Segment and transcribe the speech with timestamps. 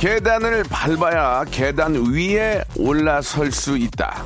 [0.00, 4.24] 계단을 밟아야 계단 위에 올라설 수 있다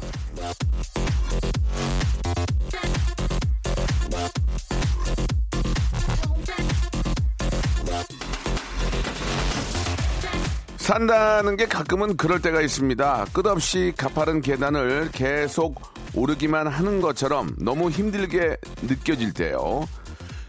[10.77, 13.27] 산다는 게 가끔은 그럴 때가 있습니다.
[13.33, 15.81] 끝없이 가파른 계단을 계속
[16.15, 19.89] 오르기만 하는 것처럼 너무 힘들게 느껴질 때요.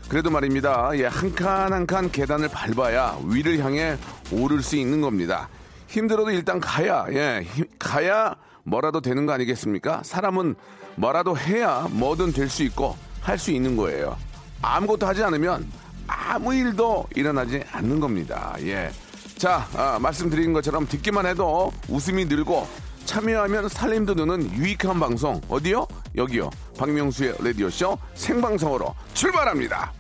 [0.08, 0.92] 그래도 말입니다.
[0.96, 3.98] 예, 한 칸 한 칸 계단을 밟아야 위를 향해
[4.32, 5.50] 오를 수 있는 겁니다.
[5.88, 10.02] 힘들어도 일단 가야, 예, 힘- 가야 뭐라도 되는 거 아니겠습니까?
[10.04, 10.56] 사람은
[10.96, 14.16] 뭐라도 해야 뭐든 될 수 있고 할 수 있는 거예요.
[14.62, 15.70] 아무것도 하지 않으면
[16.08, 18.56] 아무 일도 일어나지 않는 겁니다.
[18.62, 18.92] 예.
[19.38, 22.68] 자, 아, 말씀드린 것처럼 듣기만 해도 웃음이 늘고
[23.06, 25.88] 참여하면 살림도 느는 유익한 방송 어디요?
[26.16, 26.50] 여기요.
[26.78, 29.94] 박명수의 라디오쇼 생방송으로 출발합니다.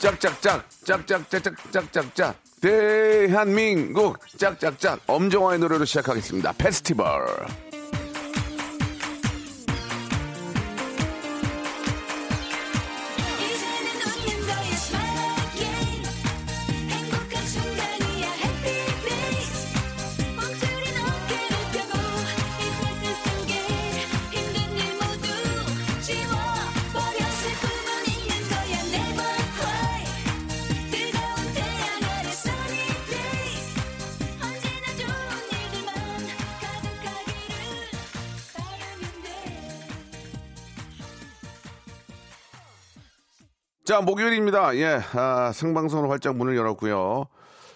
[0.00, 6.52] 짝짝짝 짝짝짝짝짝짝짝 대한민국 짝짝짝 엄정화의 노래로 시작하겠습니다.
[6.52, 7.69] 페스티벌.
[43.90, 44.76] 자, 목요일입니다.
[44.76, 47.26] 예, 아, 생방송으로 활짝 문을 열었고요.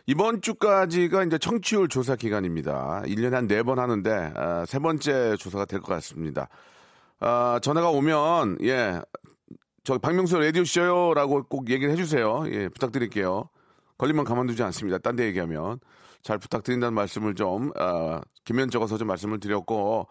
[0.07, 3.03] 이번 주까지가 이제 청취율 조사 기간입니다.
[3.05, 6.49] 1년에 한네번 하는데, 아, 세 번째 조사가 될 것 같습니다.
[7.19, 9.01] 아, 전화가 오면, 예,
[9.83, 12.45] 저 박명수 라디오 쇼요 라고 꼭 얘기를 해주세요.
[12.53, 13.49] 예, 부탁드릴게요.
[13.99, 14.99] 걸리면 가만두지 않습니다.
[14.99, 15.81] 딴 데 얘기하면.
[16.23, 20.07] 잘 부탁드린다는 말씀을 좀, 아, 기면 적어서 좀 말씀을 드렸고,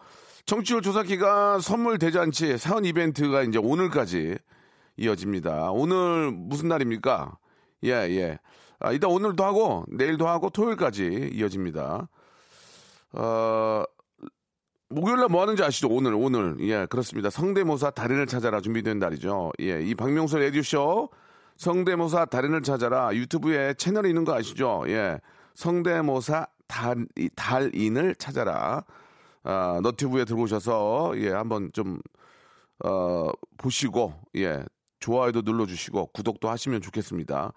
[0.47, 4.37] 청취율 조사 기간 선물 대잔치 사은 이벤트가 이제 오늘까지
[4.97, 5.71] 이어집니다.
[5.71, 7.37] 오늘 무슨 날입니까?
[7.85, 8.39] 예, 예.
[8.79, 12.09] 아, 일단 오늘도 하고, 내일도 하고, 토요일까지 이어집니다.
[13.13, 13.83] 어,
[14.89, 15.87] 목요일날 뭐 하는지 아시죠?
[15.89, 16.57] 오늘, 오늘.
[16.61, 17.29] 예, 그렇습니다.
[17.29, 19.51] 성대모사 달인을 찾아라 준비된 날이죠.
[19.61, 21.09] 예, 이 박명수 라디오쇼
[21.57, 24.83] 성대모사 달인을 찾아라 유튜브에 채널이 있는 거 아시죠?
[24.87, 25.19] 예,
[25.55, 27.05] 성대모사 달,
[27.35, 28.83] 달인을 찾아라.
[29.43, 31.99] 아, 너튜브에 들어오셔서, 예, 한번 좀,
[32.83, 34.63] 어, 보시고, 예,
[35.03, 37.51] 좋아요도 눌러주시고, 구독도 하시면 좋겠습니다.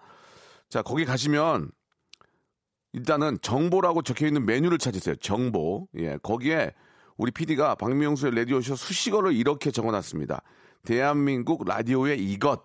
[0.69, 1.71] 자, 거기 가시면,
[2.91, 5.15] 일단은 정보라고 적혀 있는 메뉴를 찾으세요.
[5.15, 5.87] 정보.
[5.97, 6.73] 예, 거기에
[7.15, 10.41] 우리 PD가 박명수의 라디오쇼 수식어를 이렇게 적어 놨습니다.
[10.83, 12.63] 대한민국 라디오의 이것.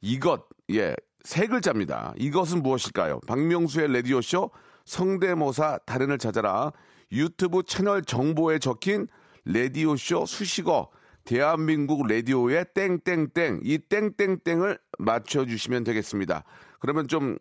[0.00, 0.48] 이것.
[0.72, 2.14] 예, 세 글자입니다.
[2.16, 3.20] 이것은 무엇일까요?
[3.26, 4.50] 박명수의 라디오쇼
[4.84, 6.72] 성대모사 달인을 찾아라.
[7.12, 9.06] 유튜브 채널 정보에 적힌
[9.44, 10.90] 라디오쇼 수식어.
[11.28, 13.60] 대한민국 라디오의 땡땡땡.
[13.62, 16.42] 이 땡땡땡을 맞춰주시면 되겠습니다.
[16.80, 17.36] 그러면 좀좀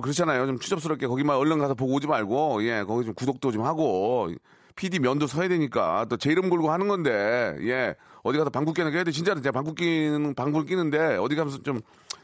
[0.00, 0.46] 그렇잖아요.
[0.46, 4.30] 좀 추접스럽게 거기만 얼른 가서 보고 오지 말고, 예, 거기 좀 구독도 좀 하고,
[4.76, 8.92] PD 면도 서야 되니까, 또 제 이름 걸고 하는 건데, 예, 어디 가서 방구 끼는
[8.92, 9.10] 게.
[9.10, 11.80] 진짜로 제가 방구 끼는, 방구를 끼는데, 어디 가서 좀,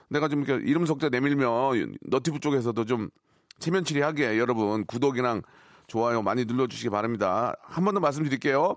[0.09, 3.11] 내가 좀 이렇게 이름 석자 내밀면, 너티브 쪽에서도 좀
[3.59, 5.43] 체면치레 하게 여러분, 구독이랑
[5.89, 7.57] 좋아요 많이 눌러주시기 바랍니다.
[7.63, 8.77] 한 번 더 말씀드릴게요.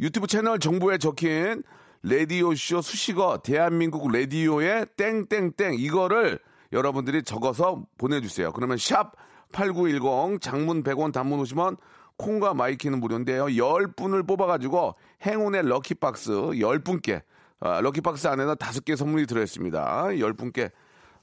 [0.00, 1.62] 유튜브 채널 정보에 적힌
[2.02, 6.38] 라디오쇼 수식어 대한민국 라디오의 땡땡땡 이거를
[6.72, 8.52] 여러분들이 적어서 보내주세요.
[8.52, 9.12] 그러면 샵
[9.52, 11.78] 8910 장문 100원 단문 50원
[12.18, 13.46] 콩과 My K는 무료인데요.
[13.46, 14.94] 10분을 뽑아가지고
[15.24, 17.22] 행운의 lucky box 10분께
[17.60, 20.04] 아, lucky box 안에는 5개 선물이 들어있습니다.
[20.08, 20.70] 10분께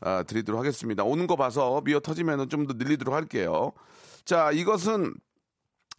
[0.01, 1.03] 아, 드리도록 하겠습니다.
[1.03, 3.71] 오는 거 봐서 미어 터지면 좀 더 늘리도록 할게요.
[4.25, 5.13] 자, 이것은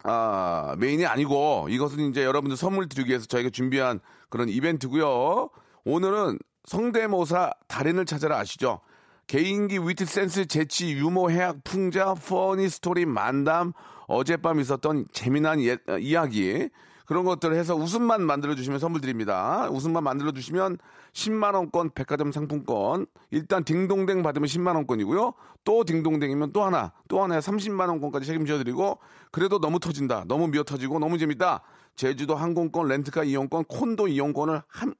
[0.07, 3.99] 아, 메인이 아니고 이것은 이제 여러분들 선물 드리기 위해서 저희가 준비한
[4.29, 5.49] 그런 이벤트고요.
[5.83, 8.81] 오늘은 성대모사 달인을 찾아라 아시죠?
[9.27, 13.73] 개인기, 위트, 센스, 재치, 유머, 해학, 풍자, funny story, 만담,
[14.07, 16.69] 어젯밤 있었던 재미난 예- 어, 이야기,
[17.05, 19.67] 그런 것들을 해서 웃음만 만들어 주시면 선물 드립니다.
[19.71, 20.77] 웃음만 만들어 주시면
[21.13, 23.05] 10만 원권 백화점 상품권.
[23.31, 25.33] 일단 딩동댕 받으면 10만 원권이고요.
[25.63, 28.99] 또 딩동댕이면 또 하나, 또 하나에 30만 원권까지 책임져 드리고
[29.31, 30.25] 그래도 너무 터진다.
[30.27, 31.61] 너무 미어 터지고 너무 재밌다.
[31.95, 34.93] 제주도 항공권, 렌트카 이용권, 콘도 이용권을 한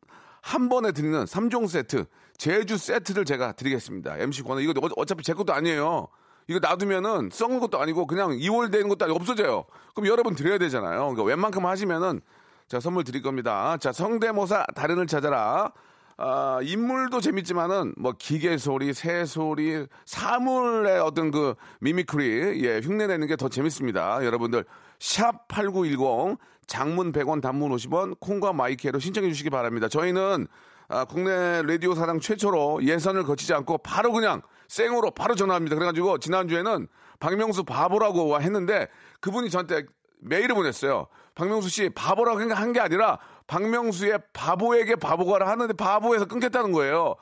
[0.45, 2.05] 한 번에 드리는 3종 세트,
[2.37, 4.15] 제주 세트를 제가 드리겠습니다.
[4.19, 6.07] MC 권은 이거 어- 어차피 제 것도 아니에요.
[6.47, 9.65] 이거 놔두면은 썩는 것도 아니고 그냥 2월 되는 것도 아니고 없어져요.
[9.93, 10.99] 그럼 여러분 드려야 되잖아요.
[10.99, 12.21] 그러니까 웬만큼 하시면은
[12.67, 13.77] 자 선물 드릴 겁니다.
[13.77, 15.71] 자 성대모사 달인을 찾아라.
[16.17, 23.27] 아, 인물도 재밌지만은 뭐 기계 소리, 새 소리, 사물의 어떤 그 mimicry, 예, 흉내 내는
[23.27, 24.23] 게 더 재밌습니다.
[24.23, 24.63] 여러분들
[24.99, 26.37] 샵 8910
[26.67, 29.89] 장문 100원 단문 50원 콩과 My K로 신청해 주시기 바랍니다.
[29.89, 30.47] 저희는
[30.87, 35.75] 아, 국내 라디오 사상 최초로 예선을 거치지 않고 바로 그냥 생으로 바로 전화합니다.
[35.75, 36.87] 그래가지고 지난주에는
[37.19, 38.87] 박명수 바보라고 했는데
[39.19, 39.85] 그분이 저한테
[40.19, 41.07] 메일을 보냈어요.
[41.35, 47.15] 박명수 씨 바보라고 한 게 아니라 박명수의 바보에게 바보가라 하는데 바보에서 끊겠다는 거예요.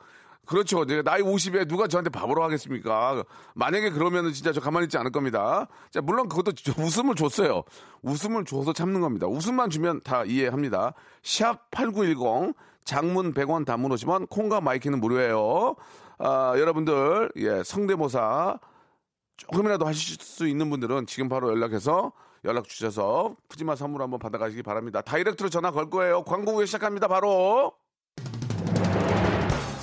[0.46, 0.84] 그렇죠.
[1.04, 3.24] 나이 50에 누가 저한테 바보로 하겠습니까?
[3.54, 5.66] 만약에 그러면은 진짜 저 가만히 있지 않을 겁니다.
[5.90, 7.62] 자, 물론 그것도 저 웃음을 줬어요.
[8.02, 9.26] 웃음을 줘서 참는 겁니다.
[9.26, 10.92] 웃음만 주면 다 이해합니다.
[11.22, 12.54] 샵 8910
[12.84, 15.76] 장문 100원 단문 50원 콩과 My K는 무료예요.
[16.18, 18.58] 아, 여러분들 예, 성대모사
[19.36, 22.12] 조금이라도 하실 수 있는 분들은 지금 바로 연락해서
[22.44, 25.00] 연락 주셔서 푸짐한 선물 한번 받아가시기 바랍니다.
[25.00, 26.22] direct로 전화 걸 거예요.
[26.24, 27.08] 광고 후에 시작합니다.
[27.08, 27.72] 바로.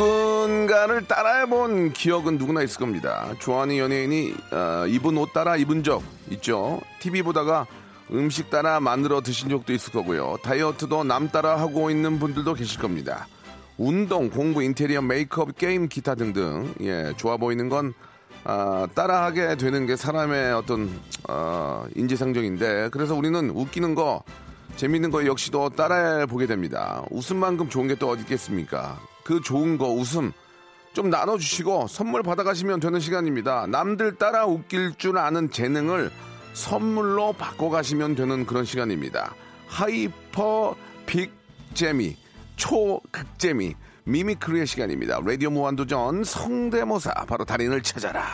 [0.00, 3.34] 누군가를 따라해본 기억은 누구나 있을 겁니다.
[3.38, 6.80] 좋아하는 연예인이 어, 입은 옷 따라 입은 적 있죠.
[7.00, 7.66] TV 보다가
[8.10, 10.38] 음식 따라 만들어 드신 적도 있을 거고요.
[10.42, 13.28] 다이어트도 남 따라 하고 있는 분들도 계실 겁니다.
[13.76, 17.92] 운동, 공부, 인테리어, 메이크업, 게임, 기타 등등 예 좋아 보이는 건
[18.44, 20.90] 아, 따라하게 되는 게 사람의 어떤
[21.28, 24.22] 어, 인지상정인데 그래서 우리는 웃기는 거
[24.76, 27.04] 재밌는 거 역시도 따라해 보게 됩니다.
[27.10, 28.98] 웃음만큼 좋은 게 또 어디 있겠습니까?
[29.30, 30.32] 그 좋은 거 웃음
[30.92, 33.68] 좀 나눠주시고 선물 받아가시면 되는 시간입니다.
[33.68, 36.10] 남들 따라 웃길 줄 아는 재능을
[36.52, 39.32] 선물로 바꿔가시면 되는 그런 시간입니다.
[39.68, 40.74] hyper
[41.06, 41.30] big
[41.74, 42.16] 재미
[42.56, 45.20] 초극재미 mimicry의 시간입니다.
[45.24, 48.26] 라디오 무한도전 성대모사 바로 달인을 찾아라.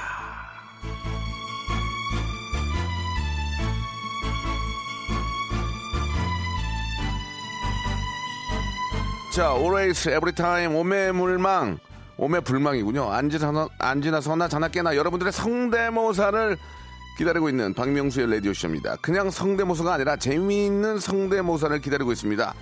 [9.36, 11.76] 자, always, every time, 오매물망,
[12.16, 13.12] 오매불망이군요.
[13.12, 16.56] 안지나, 안지나 서나 자나 깨나 여러분들의 성대모사를
[17.18, 18.96] 기다리고 있는 박명수의 라디오쇼입니다.
[19.02, 22.54] 그냥 성대모사가 아니라 재미있는 성대모사를 기다리고 있습니다.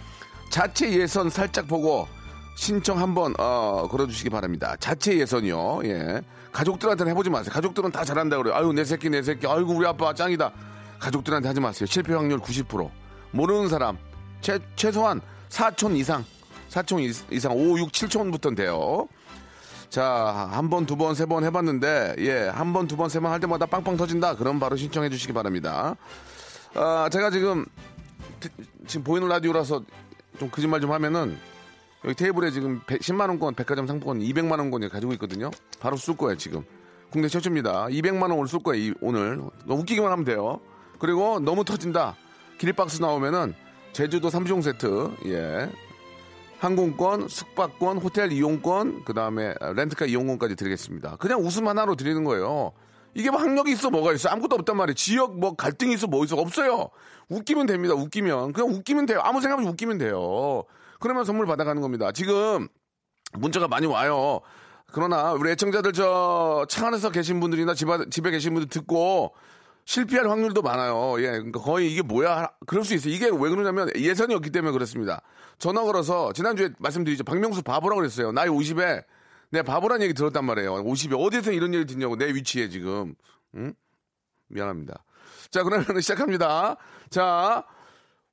[0.50, 2.08] 자체 예선 살짝 보고
[2.56, 4.74] 신청 한번 어, 걸어주시기 바랍니다.
[4.80, 5.82] 자체 예선이요.
[5.84, 6.22] 예.
[6.50, 7.52] 가족들한테는 해보지 마세요.
[7.52, 8.52] 가족들은 다 잘한다 그래요.
[8.52, 9.46] 아유 내 새끼 내 새끼.
[9.46, 10.50] 아이고 우리 아빠 짱이다.
[10.98, 11.86] 가족들한테 하지 마세요.
[11.86, 12.90] 실패 확률 90%.
[13.30, 13.96] 모르는 사람
[14.40, 16.24] 최, 최소한 4촌 이상
[16.74, 19.08] 4촌 이- 이상 5, 6, 7촌부터는 돼요.
[19.90, 23.30] 자, 한 번, 두 번, 세 번 해봤는데, 예, 한 번, 두 번, 세 번
[23.30, 24.34] 할 때마다 빵빵 터진다.
[24.36, 25.94] 그럼 바로 신청해 주시기 바랍니다.
[26.74, 27.64] 아, 제가 지금,
[28.40, 28.48] 드-
[28.88, 29.82] 지금 보이는 라디오라서
[30.38, 31.38] 좀 거짓말 좀 하면은,
[32.04, 35.50] 여기 테이블에 지금 10만 원권 백화점 상품권 200만 원권을 가지고 있거든요.
[35.80, 36.64] 바로 쏠 거예요 지금.
[37.10, 37.86] 국내 최초입니다.
[37.86, 39.40] 200만 원 오늘 쏠 거예요 이- 오늘.
[39.64, 40.60] 너 웃기기만 하면 돼요.
[40.98, 42.16] 그리고 너무 터진다.
[42.58, 43.54] 기립박스 나오면은
[43.92, 45.70] 제주도 3종 세트, 예.
[46.64, 51.16] 항공권, 숙박권, 호텔 이용권, 그 다음에 렌트카 이용권까지 드리겠습니다.
[51.16, 52.72] 그냥 웃음 하나로 드리는 거예요.
[53.12, 54.94] 이게 뭐 학력이 있어 뭐가 있어 아무것도 없단 말이에요.
[54.94, 56.88] 지역 뭐 갈등이 있어 뭐 있어 없어요.
[57.28, 57.94] 웃기면 됩니다.
[57.94, 59.20] 웃기면 그냥 웃기면 돼요.
[59.22, 60.64] 아무 생각 없이 웃기면 돼요.
[61.00, 62.10] 그러면 선물 받아가는 겁니다.
[62.12, 62.66] 지금
[63.34, 64.40] 문자가 많이 와요.
[64.90, 69.34] 그러나 우리 애청자들 저 차 안에서 계신 분들이나 집, 안- 집에 계신 분들 듣고
[69.84, 71.16] 실패할 확률도 많아요.
[71.18, 72.48] 예, 그러니까 거의 이게 뭐야?
[72.66, 73.12] 그럴 수 있어요.
[73.12, 75.20] 이게 왜 그러냐면 예선이 없기 때문에 그렇습니다.
[75.58, 77.24] 전화 걸어서 지난주에 말씀드리죠.
[77.24, 78.32] 박명수 바보라고 그랬어요.
[78.32, 79.04] 나이 50에
[79.50, 80.84] 내 바보란 얘기 들었단 말이에요.
[80.84, 83.14] 50에 어디서 이런 얘기 듣냐고 내 위치에 지금.
[83.56, 83.74] 응?
[84.48, 85.04] 미안합니다.
[85.50, 86.76] 자, 그러면 시작합니다.
[87.10, 87.64] 자,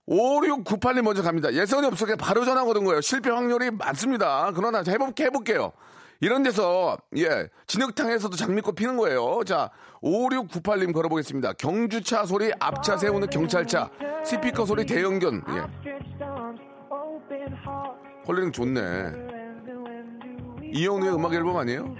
[0.07, 1.53] 5698님 먼저 갑니다.
[1.53, 3.01] 예선이 없어 그냥 바로 전화 거는 거예요.
[3.01, 4.51] 실패 확률이 많습니다.
[4.55, 5.73] 그러나 자, 해볼게, 해볼게요.
[6.21, 9.43] 이런 데서, 예, 진흙탕에서도 장미꽃 피는 거예요.
[9.43, 9.71] 자,
[10.03, 11.53] 5698님 걸어보겠습니다.
[11.53, 13.89] 경주차 소리 앞차 세우는 경찰차,
[14.23, 15.63] 스피커 소리 대형견, 예.
[18.23, 19.31] 컬링 좋네.
[20.73, 21.95] 이영우의 음악 앨범 아니에요?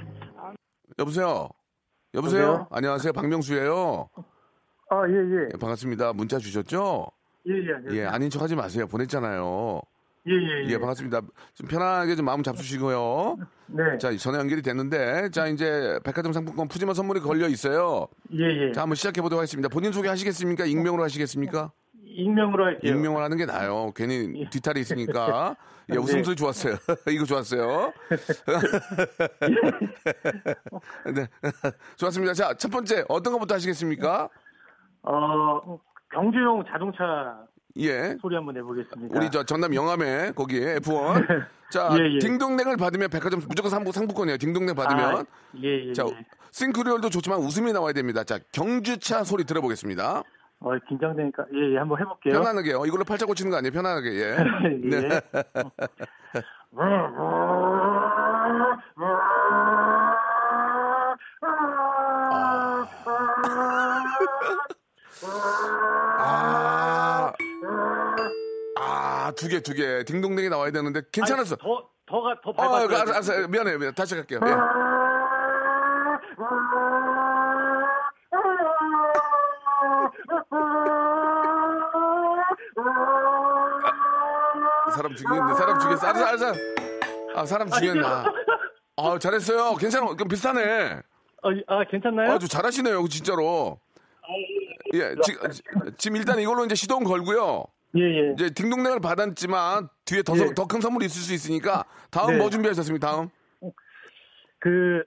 [1.00, 1.50] 여보세요?
[2.14, 2.42] 여보세요?
[2.44, 2.68] 여보세요?
[2.70, 3.14] 안녕하세요.
[3.14, 4.08] 박명수예요.
[4.92, 5.50] 아, 예, 예.
[5.52, 6.14] 예, 반갑습니다.
[6.14, 7.08] 문자 주셨죠?
[7.48, 7.98] 예, 예.
[7.98, 8.86] 예, 아닌 척 하지 마세요.
[8.88, 9.82] 보냈잖아요.
[10.28, 11.22] 예, 예, 예, 반갑습니다.
[11.56, 13.38] 좀 편하게 좀 마음 잡수시고요.
[13.68, 13.98] 네.
[13.98, 18.08] 자, 전화 연결이 됐는데, 자, 이제 백화점 상품권 푸짐한 선물이 걸려 있어요.
[18.34, 18.72] 예, 예.
[18.72, 19.68] 자, 한번 시작해 보도록 하겠습니다.
[19.70, 20.66] 본인 소개 하시겠습니까?
[20.66, 21.72] 익명으로 하시겠습니까?
[22.06, 22.94] 익명으로 할게요.
[22.94, 23.92] 익명을 하는 게 나아요.
[23.96, 25.56] 괜히 뒤탈이 있으니까.
[25.92, 26.76] 예, 웃음소리 좋았어요.
[27.10, 27.92] 이거 좋았어요.
[31.16, 31.28] 네.
[31.98, 32.34] 좋았습니다.
[32.34, 34.30] 자, 첫 번째, 어떤 것부터 하시겠습니까?
[35.02, 35.80] 어,
[36.14, 37.04] 경주용 자동차
[37.78, 38.18] 예.
[38.22, 39.18] 소리 한번 내보겠습니다.
[39.18, 41.46] 우리 저 전남 영암에 거기에 F1.
[41.72, 42.20] 자, 예, 예.
[42.20, 44.38] 딩동댕을 받으면 백화점 무조건 상부, 상품권이에요.
[44.38, 45.16] 딩동댕 받으면.
[45.18, 45.24] 아,
[45.64, 45.94] 예, 예.
[45.94, 46.26] 자, 예.
[46.52, 48.24] 싱크리얼도 좋지만 웃음이 나와야 됩니다.
[48.24, 50.24] 자, 경주차 소리 들어보겠습니다.
[50.64, 52.34] 어, 긴장되니까 예, 예, 한번 해볼게요.
[52.34, 52.86] 편안하게요.
[52.86, 53.72] 이걸로 팔자 고치는 거 아니에요?
[53.72, 54.10] 편안하게.
[54.14, 54.38] 예.
[54.92, 55.00] 예.
[55.02, 55.22] 네.
[66.20, 66.71] 아.
[69.32, 70.04] 아, 두 개, 두 개.
[70.04, 71.56] 딩동댕이 나와야 되는데 괜찮았어.
[71.56, 72.98] 아니, 더 더가 더 아, 밟았어요.
[72.98, 73.48] 알았어, 알았어.
[73.48, 73.78] 미안해요.
[73.80, 73.96] 미안해.
[73.96, 74.40] 다시 갈게요.
[74.46, 74.52] 예.
[84.94, 85.54] 사람 죽이겠네.
[85.56, 86.08] 사람 죽였어.
[86.08, 86.54] 알았어, 알았어.
[87.36, 88.02] 아, 사람 죽였네.
[88.06, 88.26] 아,
[88.98, 89.76] 아, 잘했어요.
[89.76, 90.08] 괜찮아.
[90.08, 91.02] 그럼 비슷하네.
[91.44, 92.34] 어, 아, 괜찮나요?
[92.34, 93.08] 아주 잘하시네요.
[93.08, 93.80] 진짜로.
[94.94, 95.64] 예, 지, 지-
[95.98, 97.66] 지금 일단 이걸로 이제 시동 걸고요.
[97.98, 98.32] 예, 예.
[98.34, 100.46] 이제 딩동댕을 받았지만 뒤에 더 예.
[100.70, 102.38] 큰 선물이 있을 수 있으니까 다음 네.
[102.38, 103.08] 뭐 준비하셨습니까?
[103.08, 103.30] 다음.
[104.60, 105.04] 그,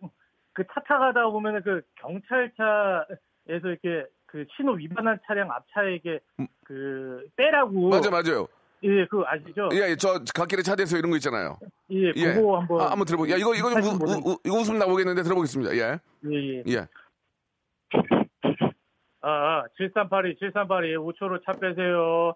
[0.52, 6.20] 그 차 타가다 보면은 그 경찰차에서 이렇게 그 신호 위반한 차량 앞차에게
[6.64, 7.86] 그 빼라고.
[7.86, 7.90] 음.
[7.90, 8.46] 맞아, 맞아요.
[8.82, 9.70] 예, 그거 아시죠?
[9.72, 11.58] 예, 예, 저 갓길에 차 대서 이런 거 있잖아요.
[11.90, 12.34] 예, 예.
[12.34, 12.80] 그거 한번.
[12.82, 13.30] 아, 한번 들어보.
[13.30, 15.74] 야, 이거 이거 좀 우, 우, 우, 이거 웃음 나오겠는데 들어보겠습니다.
[15.76, 15.98] 예,
[16.30, 16.62] 예, 예.
[16.68, 16.86] 예.
[19.22, 22.34] 아, 아, 7382, 7382, 5초로 차 빼세요.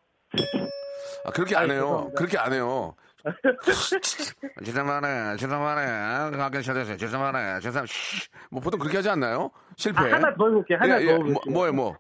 [1.25, 2.11] 아, 그렇게 안 아이, 해요.
[2.13, 2.19] 죄송합니다.
[2.19, 2.95] 그렇게 안 해요.
[4.65, 6.37] 죄송하네, 죄송하네.
[6.37, 7.85] 가게 차 대서 죄송하네, 죄송.
[8.51, 9.51] 뭐 보통 그렇게 하지 않나요?
[9.77, 10.01] 실패.
[10.01, 10.79] 아, 하나 더 해볼게요.
[10.81, 11.15] 하나 예, 더 예.
[11.15, 11.33] 해볼게요.
[11.33, 11.97] 뭐, 뭐예요, 뭐?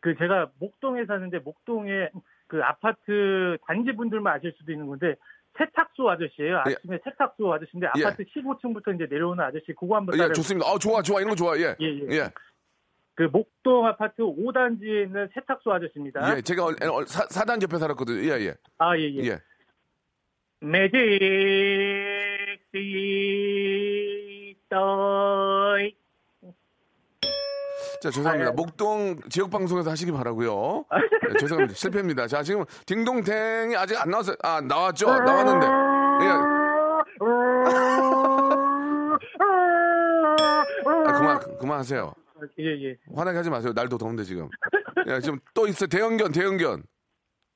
[0.00, 2.10] 그 제가 목동에 사는데 목동에
[2.46, 5.14] 그 아파트 단지 분들만 아실 수도 있는 건데
[5.56, 6.62] 세탁소 아저씨예요.
[6.68, 6.72] 예.
[6.72, 8.04] 아침에 세탁소 아저씨인데 예.
[8.04, 10.32] 아파트 15층부터 이제 내려오는 아저씨 그거 한번 예.
[10.32, 10.68] 좋습니다.
[10.68, 11.20] 어, 좋아, 좋아.
[11.20, 11.56] 이런 거 좋아.
[11.56, 11.74] 예.
[11.80, 12.30] 예, 예.
[13.20, 13.24] 예.
[13.26, 16.36] 그 목동 아파트 5단지에 있는 세탁소 아저씨입니다.
[16.36, 18.18] 예, 제가 얼- 얼- 사, 사단 옆에 살았거든요.
[18.32, 18.54] 예, 예.
[18.78, 19.24] 아, 예, 예.
[19.26, 19.40] 예.
[20.60, 21.00] 매직
[24.60, 25.94] 시더이
[28.02, 28.48] 자, 죄송합니다.
[28.50, 28.54] 아, 예.
[28.54, 30.84] 목동 지역 방송에서 하시기 바라고요.
[30.90, 31.74] 네, 죄송합니다.
[31.74, 32.26] 실패입니다.
[32.26, 34.36] 자, 지금 딩동댕이 아직 안 나왔어요.
[34.42, 35.06] 아, 나왔죠?
[35.06, 35.66] 나왔는데.
[35.66, 36.30] 예.
[40.86, 42.12] 아, 그만 그만하세요.
[42.58, 42.96] 예, 예.
[43.14, 43.72] 화나게 하지 마세요.
[43.74, 44.48] 날도 더운데 지금.
[45.08, 45.86] 예, 지금 또 있어.
[45.86, 46.82] 대형견, 대형견.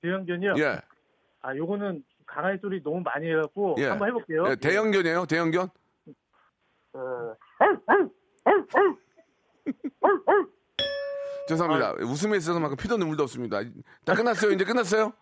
[0.02, 0.54] 대형견이요?
[0.58, 0.80] 예.
[1.40, 3.86] 아, 요거는 강아지 소리 너무 많이 해갖고 예.
[3.86, 4.46] 한번 해볼게요.
[4.50, 5.24] 예, 대형견이에요.
[5.26, 5.68] 대형견.
[11.48, 11.94] 죄송합니다.
[12.02, 13.62] 웃음에 있어서만큼 피도 눈물도 없습니다.
[14.04, 14.52] 다 끝났어요.
[14.52, 15.12] 이제 끝났어요?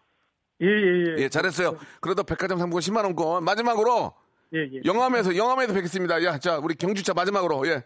[0.62, 1.14] 예, 예, 예.
[1.18, 1.76] 예, 잘했어요.
[2.00, 4.12] 그래도 백화점 상품권 10만 원권 마지막으로
[4.54, 4.80] 예, 예.
[4.84, 6.24] 영암에서 영암에서 뵙겠습니다.
[6.24, 7.84] 야, 자, 우리 경주차 마지막으로 예.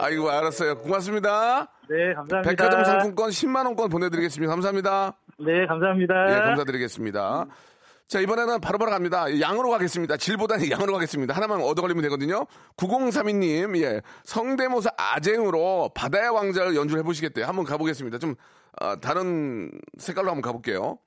[0.00, 0.78] 아이고, 알았어요.
[0.78, 1.68] 고맙습니다.
[1.88, 2.42] 네, 감사합니다.
[2.42, 4.50] 백화점 상품권 10만 원권 보내드리겠습니다.
[4.50, 5.16] 감사합니다.
[5.38, 6.14] 네, 감사합니다.
[6.30, 7.46] 예, 감사드리겠습니다.
[8.08, 9.26] 자, 이번에는 바로 바로 갑니다.
[9.40, 10.16] 양으로 가겠습니다.
[10.16, 11.34] 질보다는 양으로 가겠습니다.
[11.34, 12.46] 하나만 얻어 걸리면 되거든요.
[12.78, 14.00] 9032님, 예.
[14.24, 17.44] 성대모사 아쟁으로 바다의 왕자를 연주를 해보시겠대요.
[17.44, 18.18] 한번 가보겠습니다.
[18.18, 18.34] 좀,
[18.80, 20.98] 아, 다른 색깔로 한번 가볼게요.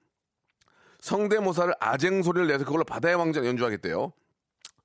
[1.01, 4.13] 성대모사를 아쟁 소리를 내서 그걸로 바다의 왕자 연주하겠대요.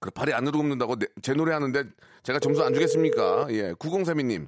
[0.00, 1.84] 그 발이 안으로 굽는다고 내- 제 노래 하는데
[2.22, 3.46] 제가 점수 안 주겠습니까?
[3.50, 3.72] 예.
[3.74, 4.46] 9032님.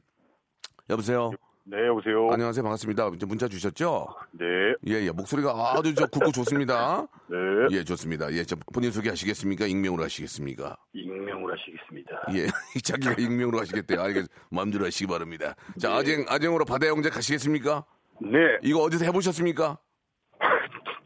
[0.91, 1.31] 여보세요?
[1.65, 2.31] 네, 여보세요.
[2.33, 2.63] 안녕하세요.
[2.63, 3.11] 반갑습니다.
[3.15, 4.09] 이제 문자 주셨죠?
[4.33, 4.45] 네,
[4.87, 5.11] 예, 예.
[5.11, 7.07] 목소리가 아주 저 굵고 좋습니다.
[7.29, 7.37] 네.
[7.73, 8.33] 예, 좋습니다.
[8.33, 9.67] 예, 저 본인 소개하시겠습니까?
[9.67, 10.77] 익명으로 하시겠습니까?
[10.95, 12.11] 익명으로 하시겠습니다.
[12.35, 12.47] 예,
[12.83, 14.01] 자기가 익명으로 하시겠대요.
[14.01, 15.55] 알겠, 마음대로 하시기 바랍니다.
[15.79, 17.85] 자, 아쟁, 아쟁으로 바다의 왕자 가시겠습니까?
[18.23, 19.79] 네, 이거 어디서 해보셨습니까?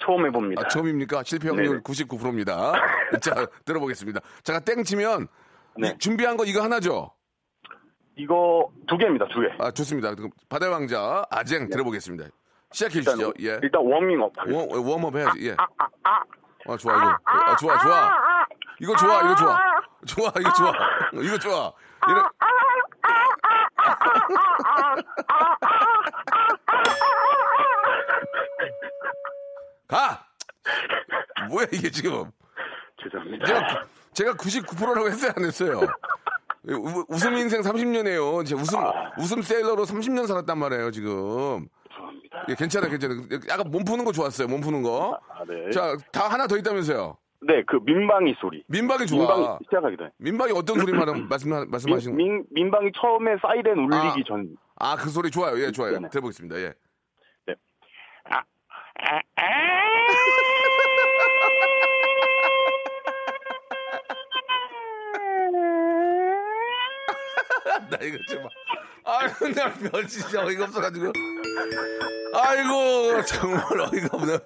[0.05, 0.63] 처음 해봅니다.
[0.65, 1.23] 아, 처음입니까?
[1.25, 2.73] 실패 확률 99%입니다.
[3.21, 4.21] 자, 들어보겠습니다.
[4.43, 5.29] 제가 땡 치면
[5.79, 5.89] 네.
[5.95, 7.13] 이- 준비한 거 이거 하나죠?
[8.17, 9.47] 이거 두 개입니다, 두 개.
[9.59, 10.15] 아, 좋습니다.
[10.15, 12.27] 그럼 바다의 왕자 아쟁 들어보겠습니다.
[12.73, 13.33] 시작해 주시죠.
[13.41, 13.59] 예.
[13.63, 14.33] 일단 워밍업.
[14.51, 15.49] 워, 웜업 해야지.
[15.49, 15.57] 예.
[15.59, 17.19] 아, 좋아, 이거.
[17.25, 18.11] 아, 좋아, 좋아.
[18.81, 19.59] 이거 좋아, 이거 좋아.
[20.07, 20.73] 좋아, 이거 좋아.
[21.23, 21.73] 이거 좋아.
[22.09, 22.21] 이래.
[29.93, 30.25] 가!
[31.51, 32.31] 뭐야, 이게 지금.
[33.03, 33.45] 죄송합니다.
[33.45, 33.85] 제가,
[34.15, 35.81] 제가 99%라고 했어요, 안 했어요?
[36.69, 38.47] 우- 웃음 인생 30년이에요.
[38.47, 38.79] 제가 웃음,
[39.19, 41.67] 웃음 세일러로 30년 살았단 말이에요, 지금.
[41.91, 42.45] 죄송합니다.
[42.49, 43.21] 예, 괜찮아요, 괜찮아요.
[43.51, 45.19] 약간 몸 푸는 거 좋았어요, 몸 푸는 거.
[45.29, 45.71] 아, 네.
[45.71, 47.19] 자, 다 하나 더 있다면서요.
[47.45, 48.63] 네, 그 민방위 소리.
[48.69, 49.19] 민박이 좋아.
[49.37, 50.11] 민방위 시작하기 전에.
[50.19, 50.93] 민박이 어떤 소리
[51.29, 54.15] 말씀, 말씀, 말씀하시는 민, 민, 민방위 처음에 사이렌 울리기 아.
[54.27, 54.57] 전.
[54.77, 55.61] 아, 그 소리 좋아요.
[55.61, 55.95] 예, 좋아요.
[55.95, 56.09] 네네.
[56.11, 56.57] 들어보겠습니다.
[56.61, 56.73] 예.
[59.03, 59.23] 네.
[67.91, 68.47] 나 이거 좀.
[69.05, 71.13] 아이고, 나별 진짜 어이가 없어가지고.
[72.35, 74.39] 아이고, 정말 어이가 없네.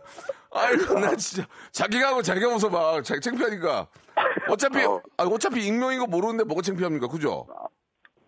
[0.53, 1.47] 아이고, 나 진짜.
[1.73, 3.03] 자기가 하고 자기가 웃어봐.
[3.03, 3.87] 자기 창피하니까.
[4.49, 5.03] 어차피, 어.
[5.19, 7.09] 아, 어차피 익명인 거 모르는데 뭐가 창피합니까?
[7.09, 7.47] 그죠?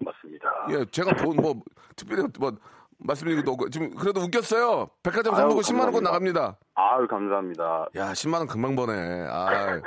[0.00, 0.48] 맞습니다.
[0.70, 1.54] 예, 제가 본, 뭐,
[1.96, 2.52] 특별히 뭐,
[2.98, 3.70] 말씀드린 것도 없고.
[3.70, 4.88] 지금 그래도 웃겼어요.
[5.02, 6.40] 백화점 상품권 10만 원권 감사합니다.
[6.40, 6.58] 나갑니다.
[6.74, 7.86] 아유, 감사합니다.
[7.96, 9.26] 야, 10만 원 금방 버네.
[9.30, 9.80] 아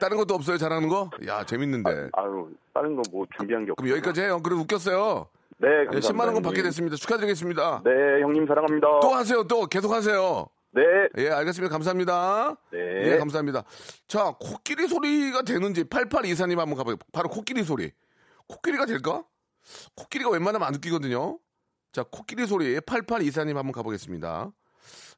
[0.00, 1.10] 다른 것도 없어요, 잘하는 거?
[1.26, 2.10] 야, 재밌는데.
[2.12, 3.82] 아 유, 다른 거 뭐 준비한 게 없고.
[3.82, 4.40] 그럼 여기까지 해요.
[4.42, 5.28] 그래도 웃겼어요.
[5.58, 6.08] 네, 예, 감사합니다.
[6.08, 6.64] 10만 원권 받게 형님.
[6.64, 6.96] 됐습니다.
[6.96, 7.82] 축하드리겠습니다.
[7.84, 7.90] 네,
[8.22, 8.86] 형님 사랑합니다.
[9.00, 9.66] 또 하세요, 또.
[9.66, 10.46] 계속 하세요.
[10.72, 10.82] 네,
[11.16, 11.72] 예, 알겠습니다.
[11.72, 12.54] 감사합니다.
[12.70, 13.12] 네.
[13.12, 13.62] 예, 감사합니다.
[14.06, 16.96] 자, 코끼리 소리가 되는지 8824님 한번 가봐요.
[17.12, 17.90] 바로 코끼리 소리.
[18.48, 19.24] 코끼리가 될까?
[19.96, 21.38] 코끼리가 웬만하면 안 웃기거든요.
[21.96, 24.52] 자, 코끼리 소리 8824님 한번 가보겠습니다.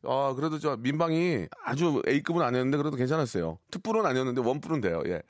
[0.04, 3.58] 아, 그래도 저 민방이 아주 A급은 아니었는데 그래도 괜찮았어요.
[3.72, 5.02] 특불은 아니었는데 원뿔은 돼요.
[5.06, 5.20] 예.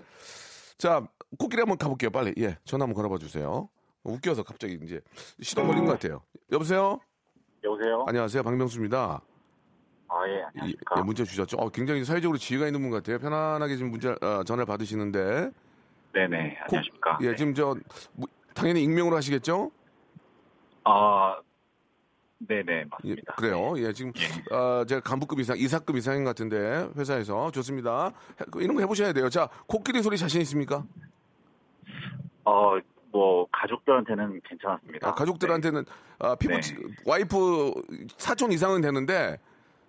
[0.77, 1.09] 자,
[1.39, 2.11] 코끼리 한번 가볼게요.
[2.11, 2.35] 빨리.
[2.37, 3.71] 예, 전화 한번 걸어봐 주세요.
[4.05, 5.01] 웃겨서 갑자기 이제
[5.41, 6.21] 시동 걸린 것 같아요.
[6.53, 7.01] 여보세요?
[7.65, 8.05] 여보세요?
[8.07, 8.43] 안녕하세요.
[8.43, 9.23] 박명수입니다.
[10.09, 10.97] 아, 예, 이- 안녕하십니까.
[10.99, 11.57] 예, 문자 주셨죠?
[11.57, 13.19] 어, 굉장히 사회적으로 지위가 있는 분 같아요.
[13.21, 15.51] 편안하게 지금 문자 어, 전화를 받으시는데.
[16.13, 16.77] 네네, 코-
[17.25, 17.75] 예, 지금 저
[18.13, 19.71] 무- 당연히 익명으로 하시겠죠?
[20.91, 21.37] 아,
[22.39, 23.35] 네네, 예, 맞습니다.
[23.35, 23.75] 그래요.
[23.79, 24.13] 예, 지금
[24.53, 28.13] 어, 제가 간부급 이상, 이사급 이상인 것 같은데 회사에서 좋습니다.
[28.41, 29.29] 해- 이런 거 해보셔야 돼요.
[29.29, 30.85] 자, 코끼리 소리 자신 있습니까?
[32.45, 32.79] 어,
[33.11, 35.09] 뭐, 가족들한테는 괜찮았습니다.
[35.09, 35.85] 아, 가족들한테는
[36.21, 36.61] 아, 피부 네.
[36.61, 37.73] 치- 와이프
[38.17, 39.39] 사촌 이상은 되는데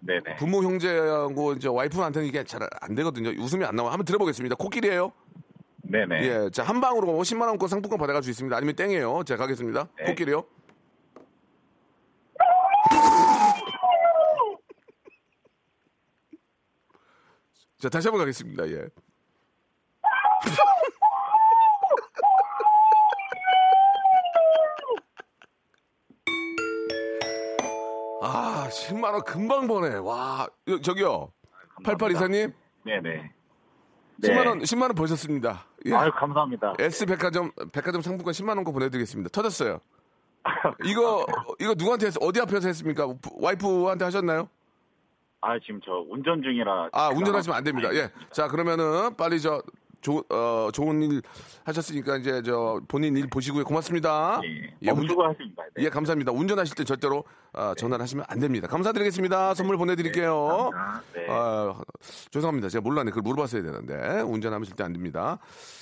[0.01, 0.37] 네네.
[0.37, 3.29] 부모 형제하고 이제 와이프한테는 이게 잘 안 되거든요.
[3.41, 3.91] 웃음이 안 나와.
[3.91, 4.55] 한번 들어보겠습니다.
[4.55, 5.11] 코끼리예요.
[5.83, 6.23] 네네.
[6.23, 8.55] 예, 자, 한 방으로 10만 원권 상품권 받아갈 수 있습니다.
[8.55, 9.23] 아니면 땡이에요.
[9.25, 9.87] 자, 가겠습니다.
[9.97, 10.05] 네.
[10.05, 10.43] 코끼리요.
[17.79, 18.67] 자, 다시 한번 가겠습니다.
[18.69, 18.87] 예.
[28.21, 29.95] 아, 10만 원 금방 버네.
[29.95, 31.31] 와, 여- 저기요.
[31.83, 32.53] 8824님,
[32.85, 33.31] 네 네.
[34.21, 35.65] 10만 원, 10만 원 버셨습니다.
[35.85, 35.93] 예.
[35.93, 36.73] 아유, 감사합니다.
[36.77, 39.29] S 백화점 백화점 상품권 10만 원권 보내 드리겠습니다.
[39.29, 39.79] 터졌어요.
[40.83, 41.25] 이거
[41.59, 43.07] 이거 누구한테 했, 어디 앞에서 했습니까?
[43.39, 44.49] 와이프한테 하셨나요?
[45.41, 46.89] 아, 지금 저 운전 중이라.
[46.91, 47.93] 아 운전하시면 안 됩니다.
[47.93, 48.09] 예.
[48.31, 49.61] 자 그러면은 빨리 저
[50.01, 51.21] 조, 어, 좋은 일
[51.65, 53.63] 하셨으니까 이제 저 본인 일 보시고요.
[53.65, 54.39] 고맙습니다.
[54.45, 54.73] 예.
[54.81, 55.63] 예, 운- 멈추고 하십니다.
[55.75, 55.83] 네.
[55.85, 56.31] 예, 감사합니다.
[56.31, 58.67] 운전하실 때 절대로 어, 전화를 하시면 안 됩니다.
[58.67, 59.53] 감사드리겠습니다.
[59.55, 60.69] 선물 보내드릴게요.
[61.15, 61.25] 네.
[61.29, 61.75] 아,
[62.31, 62.69] 죄송합니다.
[62.69, 63.11] 제가 몰랐네.
[63.11, 64.21] 그걸 물어봤어야 되는데.
[64.21, 65.39] 운전하면 절대 안 됩니다.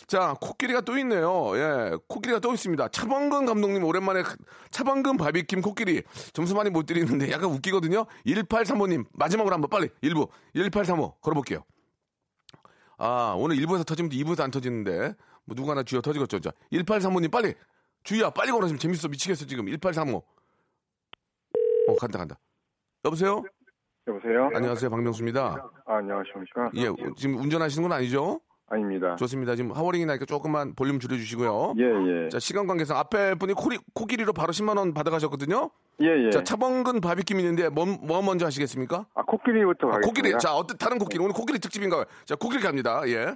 [0.07, 1.51] 자, 코끼리가 또 있네요.
[1.57, 2.87] 예, 코끼리가 또 있습니다.
[2.89, 4.23] 차범근 감독님 오랜만에
[4.71, 6.03] 차범근 바비킴 코끼리
[6.33, 8.05] 점수 많이 못 드리는데 약간 웃기거든요.
[8.25, 11.63] 1835님 마지막으로 한번 빨리 1부 1835 걸어볼게요.
[12.97, 15.13] 아, 오늘 1부에서 터지면 2부에서 안 터지는데,
[15.45, 16.39] 뭐 누가 하나 쥐어 터지겠죠.
[16.39, 17.53] 자, 1835님 빨리!
[18.03, 18.67] 주희야, 빨리 걸어.
[18.67, 19.07] 지금 재밌어.
[19.07, 19.65] 미치겠어, 지금.
[19.65, 20.23] 1835.
[21.87, 22.39] 어, 간다, 간다.
[23.05, 23.43] 여보세요?
[24.07, 24.49] 여보세요?
[24.53, 25.69] 안녕하세요, 박명수입니다.
[25.85, 26.71] 아, 안녕하십니까?
[26.75, 28.39] 예, 지금 운전하시는 건 아니죠?
[28.69, 29.15] 아닙니다.
[29.15, 29.55] 좋습니다.
[29.55, 31.75] 지금 하워링이 나니까 조금만 볼륨 줄여주시고요.
[31.77, 31.83] 예,
[32.25, 32.29] 예.
[32.29, 35.69] 자, 시간 관계상 앞에 분이 코리, 코끼리로 바로 10만원 받아가셨거든요?
[36.01, 36.29] 예, 예.
[36.31, 39.05] 자, 차범근 바비킴 있는데, 뭐, 뭐 먼저 하시겠습니까?
[39.15, 40.21] 아, 코끼리부터 아, 가겠습니다.
[40.21, 40.37] 코끼리.
[40.39, 41.23] 자, 어떤, 다른 코끼리.
[41.23, 42.03] 오늘 코끼리 특집인가요?
[42.25, 43.01] 자, 코끼리 갑니다.
[43.07, 43.35] 예.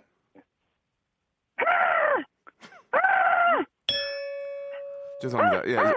[5.22, 5.64] 죄송합니다.
[5.68, 5.72] 예.
[5.72, 5.94] 예, 예.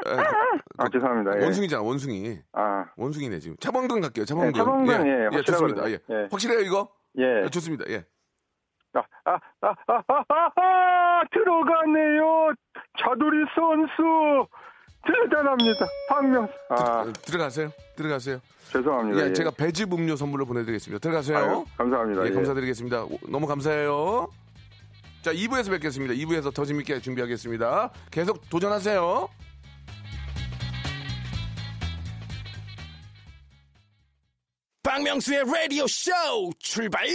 [0.79, 1.41] 아, 죄송합니다.
[1.41, 1.45] 예.
[1.45, 2.39] 원숭이잖아, 원숭이.
[2.53, 3.57] 아, 원숭이네, 지금.
[3.59, 4.53] 차범근 갈게요, 차범근.
[4.53, 5.83] 네, 차범근, 예, 예, 좋습니다.
[5.83, 5.89] 확실하거든요.
[5.89, 5.99] 예.
[6.11, 6.29] 예.
[6.31, 6.89] 확실해요, 이거?
[7.19, 7.43] 예.
[7.45, 7.85] 예, 좋습니다.
[7.89, 8.05] 예.
[8.95, 12.55] 아, 아, 아, 아, 아, 아, 아, 들어가네요.
[12.99, 14.47] 차두리 선수.
[15.07, 15.87] 대단합니다.
[16.09, 16.49] 박명.
[16.71, 17.71] 아, 어, 들어가세요.
[17.97, 18.41] 들어가세요.
[18.73, 19.21] 죄송합니다.
[19.21, 19.33] 예, 예.
[19.33, 20.99] 제가 배즙 음료 선물로 보내드리겠습니다.
[21.01, 21.37] 들어가세요.
[21.37, 22.23] 아유, 감사합니다.
[22.23, 22.31] 예, 예.
[22.31, 23.05] 감사드리겠습니다.
[23.05, 24.29] 오, 너무 감사해요.
[25.23, 26.15] 자, 2부에서 뵙겠습니다.
[26.15, 27.91] 2부에서 더 재밌게 준비하겠습니다.
[28.11, 29.29] 계속 도전하세요.
[34.83, 36.13] 박명수의 라디오 쇼
[36.59, 37.07] 출발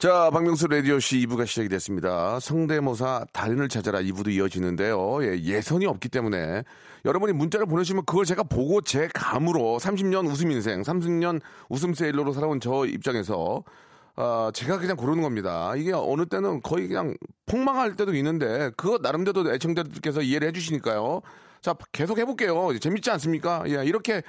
[0.00, 2.40] 자, 박명수 라디오씨 2부가 시작이 됐습니다.
[2.40, 5.22] 성대모사 달인을 찾아라 2부도 이어지는데요.
[5.24, 6.64] 예, 예선이 없기 때문에
[7.04, 12.60] 여러분이 문자를 보내시면 그걸 제가 보고 제 감으로 30년 웃음 인생, 30년 웃음 세일러로 살아온
[12.60, 13.62] 저 입장에서
[14.16, 15.74] 아, 제가 그냥 고르는 겁니다.
[15.76, 21.20] 이게 어느 때는 거의 그냥 폭망할 때도 있는데 그거 나름대로 애청자들께서 이해를 해주시니까요.
[21.60, 22.78] 자, 계속 해볼게요.
[22.78, 23.64] 재밌지 않습니까?
[23.66, 24.22] 예, 이렇게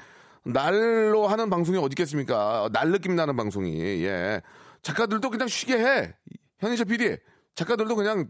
[0.44, 2.70] 날로 하는 방송이 어디 있겠습니까?
[2.74, 4.04] 날 느낌 나는 방송이.
[4.04, 4.42] 예.
[4.82, 6.14] 작가들도 그냥 쉬게 해.
[6.60, 7.18] 현인철 PD.
[7.56, 8.30] 작가들도 그냥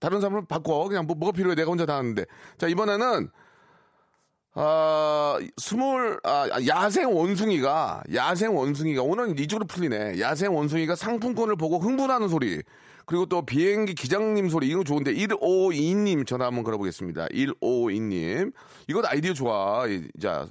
[0.00, 0.86] 다른 사람을 바꿔.
[0.88, 1.54] 그냥 뭐, 뭐가 필요해.
[1.56, 2.24] 내가 혼자 다 하는데.
[2.56, 3.30] 자, 이번에는,
[4.54, 10.20] 아, 스물, 아, 야생 원숭이가, 야생 원숭이가, 오늘 이쪽으로 풀리네.
[10.20, 12.62] 야생 원숭이가 상품권을 보고 흥분하는 소리.
[13.06, 14.68] 그리고 또 비행기 기장님 소리.
[14.68, 17.26] 이거 좋은데, 152님 전화 한번 걸어보겠습니다.
[17.28, 18.52] 152님.
[18.88, 19.86] 이것 아이디어 좋아.
[19.86, 20.46] 이- 자,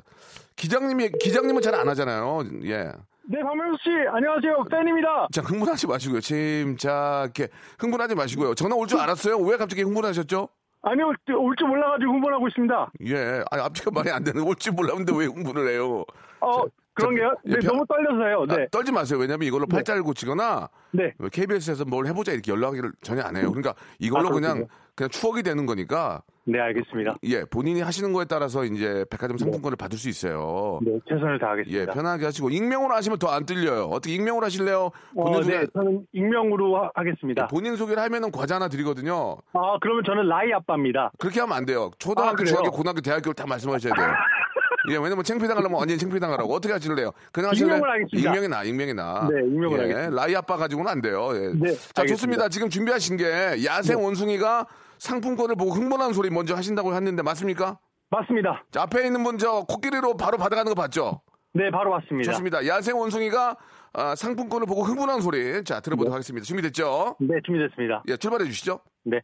[0.56, 2.44] 기장님이, 기장님은 잘 안 하잖아요.
[2.66, 2.92] 예.
[3.30, 4.64] 네, 박명수 씨, 안녕하세요.
[4.72, 5.28] 팬입니다.
[5.34, 6.22] 자, 흥분하지 마시고요.
[6.22, 7.50] 침착해.
[7.78, 8.56] 흥분하지 마시고요.
[8.56, 9.38] 전화 올 줄 알았어요?
[9.40, 10.48] 왜 갑자기 흥분하셨죠?
[10.84, 12.92] 아니요, 올 줄 몰라가지고 흥분하고 있습니다.
[13.08, 13.44] 예.
[13.52, 16.06] 아니, 앞뒤가 말이 안 되는 올 줄 몰랐는데 왜 흥분을 해요?
[16.40, 16.64] 어,
[16.98, 17.34] 그런 게요?
[17.46, 18.46] 예, 네, 편- 너무 떨려서요.
[18.48, 18.64] 네.
[18.64, 19.20] 아, 떨지 마세요.
[19.20, 21.14] 왜냐면 이걸로 팔자를 고치거나 네.
[21.32, 23.50] KBS에서 뭘 해보자 이렇게 연락을 전혀 안 해요.
[23.52, 24.68] 그러니까 이걸로 아, 그냥.
[24.98, 27.18] 그냥 추억이 되는 거니까 네, 알겠습니다.
[27.26, 30.80] 예 본인이 하시는 거에 따라서 이제 백화점 상품권을 받을 수 있어요.
[30.82, 31.94] 네, 최선을 예 다하겠습니다.
[31.94, 33.84] 편하게 하시고 익명으로 하시면 더안 들려요.
[33.92, 34.90] 어떻게 익명으로 하실래요?
[35.14, 37.46] 본인 어, 소개 네, 저는 익명으로 하, 하겠습니다.
[37.46, 39.38] 본인 소개를 하면은 과자 하나 드리거든요.
[39.54, 41.12] 아, 그러면 저는 라이 아빠입니다.
[41.20, 41.92] 그렇게 하면 안 돼요.
[42.00, 42.46] 초등학교, 아?
[42.46, 44.08] 중학교, 고등학교, 대학교를 다 말씀하셔야 돼요.
[44.90, 46.54] 예, 왜냐면 창피당하려면 완전히 창피당하라고.
[46.54, 47.12] 어떻게 하실래요?
[47.32, 47.76] 그냥 하실래요?
[47.76, 48.30] 익명으로 하겠습니다.
[48.30, 49.28] 익명이 나, 익명이 나.
[49.32, 50.22] 네, 익명으로 예, 하겠습니다.
[50.22, 51.30] 라이 아빠 가지고는 안 돼요.
[51.34, 51.52] 예.
[51.56, 52.02] 네, 자, 알겠습니다.
[52.02, 52.08] 네.
[52.08, 52.50] 좋습니다.
[52.50, 54.66] 지금 준비하신 게 야생 원숭이가
[55.00, 57.78] 상품권을 보고 흥분하는 소리 먼저 하신다고 했는데 맞습니까?
[58.10, 58.64] 맞습니다.
[58.72, 61.22] 자, 앞에 있는 분 저 코끼리로 바로 받아가는 거 봤죠?
[61.54, 62.32] 네, 바로 왔습니다.
[62.32, 62.66] 좋습니다.
[62.68, 63.58] 야생 원숭이가
[63.94, 65.64] 아, 상품권을 보고 흥분하는 소리.
[65.64, 66.46] 자, 들어보도록 하겠습니다.
[66.46, 67.16] 준비됐죠?
[67.20, 68.04] 네, 준비됐습니다.
[68.08, 68.80] 예, 출발해 주시죠.
[69.04, 69.20] 네.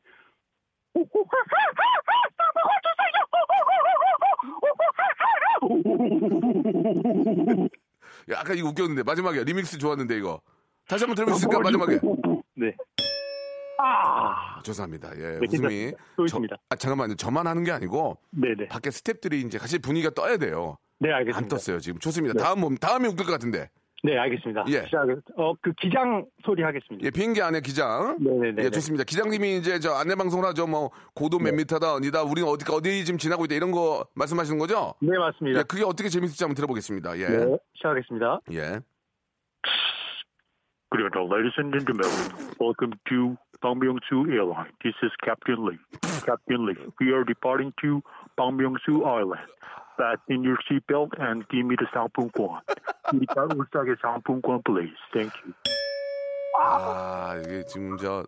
[8.32, 10.41] 야, 아까 이거 웃겼는데 마지막에 리믹스 좋았는데 이거.
[10.88, 11.99] 다시 한번 들어볼 수 있을까 마지막에?
[12.56, 12.76] 네.
[13.80, 15.12] 아, 아, 죄송합니다.
[15.17, 15.91] 예, 네, 웃음이.
[16.30, 16.39] 저-.
[16.69, 17.15] 아, 잠깐만요.
[17.15, 18.67] 저만 하는 게 아니고 네네.
[18.69, 20.78] 밖에 스탭들이 이제 같이 분위기가 떠야 돼요.
[20.99, 21.56] 네, 안 알겠습니다.
[21.56, 21.99] 떴어요 지금.
[21.99, 22.34] 좋습니다.
[22.34, 22.43] 네.
[22.43, 23.69] 다음 몸 다음에 웃길 것 같은데.
[24.05, 24.65] 네, 알겠습니다.
[24.67, 24.83] 예.
[24.83, 25.07] 시작.
[25.37, 27.05] 어, 그 기장 소리 하겠습니다.
[27.05, 28.17] 예, 비행기 안에 기장.
[28.19, 28.63] 네네네.
[28.65, 29.05] 예, 좋습니다.
[29.05, 30.67] 기장님이 이제 저 안내 방송을 하죠.
[30.67, 31.45] 뭐 고도 네.
[31.45, 34.93] 몇 미터다, 어디다, 우리는 어디 어디 지금 지나고 있다 이런 거 말씀하시는 거죠?
[34.99, 35.59] 네, 맞습니다.
[35.59, 37.17] 예, 그게 어떻게 재밌을지 한번 들어보겠습니다.
[37.17, 38.41] 예, 네, 시작하겠습니다.
[38.51, 38.79] 예.
[40.91, 42.05] Good ladies and gentlemen.
[42.59, 44.69] Welcome to Bangbyung-su Airline.
[44.83, 45.79] This is Captain Lee.
[46.23, 48.03] Captain Lee, we are departing to
[48.37, 49.41] Bangbyung-su Island.
[49.97, 52.62] Fasten your seatbelt and give me the 상품권.
[53.21, 54.95] 이따 울사게 상품권, please.
[55.13, 55.53] Thank you.
[56.60, 58.23] 아, 이게 지금 저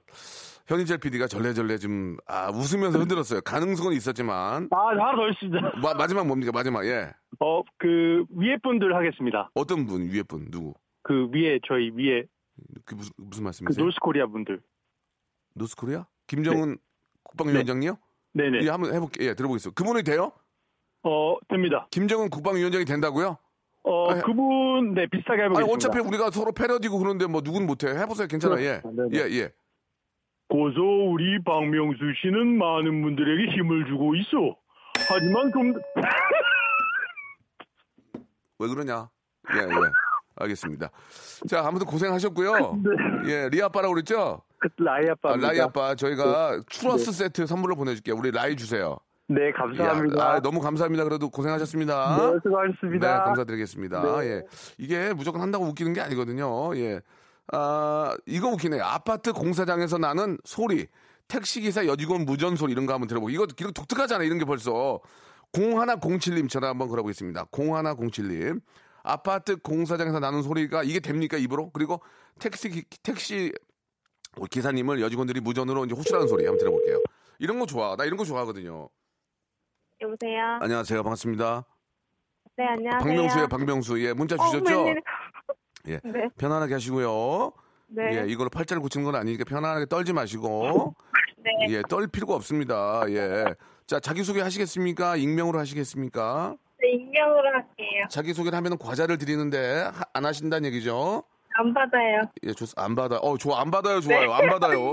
[0.67, 3.41] 현인철 PD가 절레절레 좀 아, 웃으면서 흔들었어요.
[3.41, 5.79] 가능성은 있었지만 아, 하나 더 있습니다.
[5.81, 6.51] 마, 마지막 뭡니까?
[6.53, 7.11] 마지막 예.
[7.39, 9.49] 어, 그 위에 분들 하겠습니다.
[9.53, 10.73] 어떤 분 위에 분 누구?
[11.03, 12.23] 그 위에 저희 위에
[12.85, 13.85] 그 무슨 무슨 그 말씀이세요?
[13.85, 14.61] North Korea 분들.
[15.53, 16.05] North Korea?
[16.27, 16.77] 김정은
[17.23, 17.97] 국방위원장이요?
[18.33, 18.63] 네네.
[18.63, 19.23] 예, 한번 해볼게.
[19.25, 19.75] 예, 들어보겠습니다.
[19.81, 20.31] 그분이 돼요?
[21.07, 21.87] 어, 됩니다.
[21.91, 23.37] 김정은 국방위원장이 된다고요?
[23.83, 25.73] 어, 아니, 그분 네 비슷하게 아니 해보겠습니다.
[25.75, 27.87] 어차피 우리가 서로 패러디고 그러는데 뭐 누군 못해.
[27.89, 28.27] 해보세요.
[28.27, 28.59] 괜찮아.
[28.59, 29.03] 예, 그렇습니다.
[29.09, 29.17] 네네.
[29.17, 29.51] 예, 예.
[30.49, 34.55] 고소 우리 박명수 씨는 많은 분들에게 힘을 주고 있어.
[35.07, 35.73] 하지만 좀
[38.59, 39.09] 왜 그러냐?
[39.53, 39.91] 예, 예.
[40.37, 40.89] 알겠습니다.
[41.47, 42.81] 자, 아무튼 고생하셨고요.
[43.27, 44.41] 예, 리 아빠라고 그랬죠?
[44.77, 45.33] 라이 아빠.
[45.33, 48.15] 아, 라이 아빠, 저희가 추러스 세트 선물로 보내줄게요.
[48.15, 48.97] 우리 라이 주세요.
[49.27, 50.19] 네, 감사합니다.
[50.23, 51.03] 야, 아, 너무 감사합니다.
[51.03, 52.17] 그래도 고생하셨습니다.
[52.31, 53.07] 네, 수고하셨습니다.
[53.19, 54.19] 네, 감사드리겠습니다.
[54.21, 54.27] 네.
[54.27, 54.43] 예.
[54.77, 56.75] 이게 무조건 한다고 웃기는 게 아니거든요.
[56.77, 57.01] 예.
[57.51, 58.83] 아, 이거 웃기네요.
[58.83, 60.87] 아파트 공사장에서 나는 소리.
[61.27, 63.31] 택시기사 여직원 무전 소리 이런 거 한번 들어보고.
[63.31, 64.25] 이거, 이거 독특하잖아요.
[64.27, 64.99] 이런 게 벌써.
[65.53, 67.45] 0107님 전화 한번 걸어보겠습니다.
[67.45, 68.61] 0107님.
[69.03, 71.37] 아파트 공사장에서 나는 소리가 이게 됩니까?
[71.37, 71.71] 입으로?
[71.71, 72.01] 그리고
[72.39, 73.51] 택시, 기- 택시
[74.51, 77.01] 기사님을 여직원들이 무전으로 이제 호출하는 소리 한번 들어볼게요.
[77.39, 77.95] 이런 거 좋아.
[77.95, 78.89] 나 이런 거 좋아하거든요.
[80.09, 80.59] 여보세요.
[80.61, 81.01] 안녕하세요.
[81.03, 81.65] 반갑습니다.
[82.57, 82.99] 네 안녕하세요.
[82.99, 84.01] 박명수예요, 박명수.
[84.05, 84.77] 예, 문자 어, 주셨죠?
[84.83, 85.01] 웬일이야.
[85.87, 85.99] 예.
[86.05, 86.29] 네.
[86.37, 87.51] 편안하게 하시고요.
[87.87, 88.03] 네.
[88.21, 90.93] 예, 이걸로 팔자를 고치는 건 아니니까 편안하게 떨지 마시고.
[91.37, 91.51] 네.
[91.69, 93.03] 예, 떨 필요가 없습니다.
[93.09, 93.45] 예.
[93.87, 95.15] 자, 자기소개 하시겠습니까?
[95.15, 96.55] 익명으로 하시겠습니까?
[96.81, 98.05] 네, 익명으로 할게요.
[98.09, 101.23] 자기소개를 하면 과자를 드리는데 하- 안 하신다는 얘기죠?
[101.57, 102.21] 안 받아요.
[102.43, 103.15] 예, 좋, 안 받아.
[103.17, 103.61] 어, 좋아.
[103.61, 104.01] 안 받아요.
[104.01, 104.33] 좋아요.
[104.33, 104.89] 안 받아요.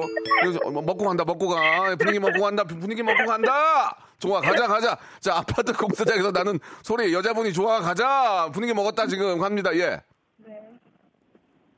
[0.65, 1.25] 어, 먹고 간다.
[1.25, 1.97] 먹고 가.
[1.97, 2.63] 분위기 먹고 간다.
[2.65, 3.97] 분위기 먹고 간다.
[4.19, 4.41] 좋아.
[4.41, 4.97] 가자, 가자.
[5.19, 7.13] 자, 아파트 공사장에서 나는 소리.
[7.13, 7.81] 여자분이 좋아.
[7.81, 8.49] 가자.
[8.53, 9.07] 분위기 먹었다.
[9.09, 9.75] 지금 갑니다.
[9.77, 10.01] 예.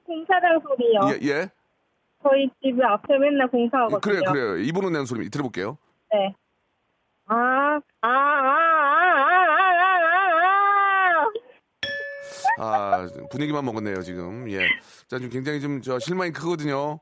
[0.05, 1.01] 공사장 소리요.
[1.09, 1.49] 예, 예.
[2.23, 4.01] 저희 집 앞에 맨날 공사하거든요.
[4.01, 4.59] 그래, 그래요.
[4.59, 5.79] 이분은 내는 소리 들어볼게요.
[6.13, 6.35] 네.
[7.27, 7.35] 아,
[8.03, 9.34] 아, 아, 아, 아, 아,
[12.59, 14.51] 아, 분위기만 먹었네요, 지금.
[14.51, 14.67] 예.
[15.09, 17.01] 자, 지금 굉장히 좀, 저, 실망이 크거든요.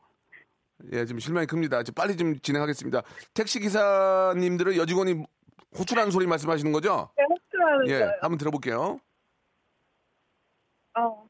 [0.93, 1.83] 예, 지금 실망이 큽니다.
[1.95, 3.03] 빨리 좀 진행하겠습니다.
[3.35, 5.25] 택시 기사님들은 여직원이
[5.79, 7.11] 호출하는 소리 말씀하시는 거죠?
[7.17, 8.13] 네, 호출하는 예, 거예요.
[8.21, 8.99] 한번 들어볼게요.
[10.99, 11.27] 어,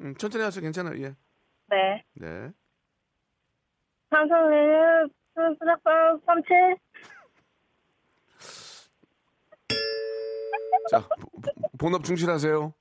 [0.00, 0.62] 음, 천천히 하세요.
[0.62, 1.00] 괜찮아요.
[1.02, 1.14] 예.
[1.68, 2.04] 네.
[2.14, 2.50] 네.
[4.10, 5.08] 삼성에는
[5.58, 6.76] 수작방 37.
[10.90, 11.06] 자,
[11.80, 12.74] 본업 충실하세요.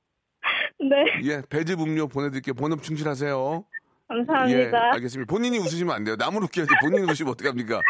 [0.81, 1.05] 네.
[1.23, 2.53] 예, 배즙 음료 보내드릴게요.
[2.53, 3.63] 본업 충실하세요.
[4.12, 4.91] 예, 감사합니다.
[4.95, 5.29] 알겠습니다.
[5.33, 6.15] 본인이 웃으시면 안 돼요.
[6.17, 6.69] 남을 웃겨야지.
[6.81, 7.81] 본인이 웃으시면 어떡합니까?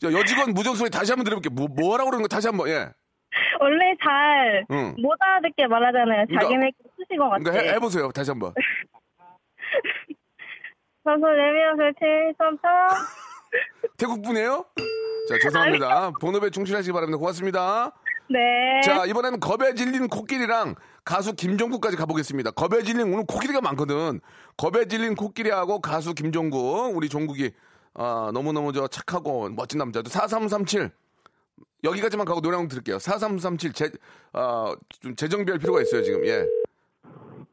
[0.00, 1.54] 자, 여직원 무전 소리 다시 한번 들어볼게요.
[1.54, 2.88] 뭐, 뭐라고 그러는 거 다시 한 번, 예.
[3.60, 4.94] 원래 잘못 응.
[5.20, 6.26] 알아듣게 말하잖아요.
[6.26, 7.44] 그러니까- 자기네 쓰신 것 같아.
[7.44, 8.10] 그러니까 해, 해보세요.
[8.10, 8.52] 다시 한 번.
[11.04, 12.88] 삼성 레미어스 733.
[13.98, 14.64] 태국 분이에요?
[15.28, 16.10] 자, 죄송합니다.
[16.20, 17.18] 본업에 충실하시기 바랍니다.
[17.18, 17.92] 고맙습니다.
[18.28, 18.80] 네.
[18.84, 22.50] 자, 이번에는 겁에 질린 코끼리랑 가수 김종국까지 가보겠습니다.
[22.52, 24.20] 겁에 질린 오늘 코끼리가 많거든.
[24.56, 27.52] 겁에 질린 코끼리하고 가수 김종국, 우리 종국이
[27.94, 30.10] 아, 너무너무 저 착하고 멋진 남자죠.
[30.10, 30.90] 4337.
[31.84, 32.98] 여기까지만 가고 노래 한곡 들을게요.
[32.98, 33.72] 4337.
[33.72, 33.90] 재,
[34.32, 36.26] 아, 좀 재정비할 필요가 있어요, 지금.
[36.26, 36.44] 예.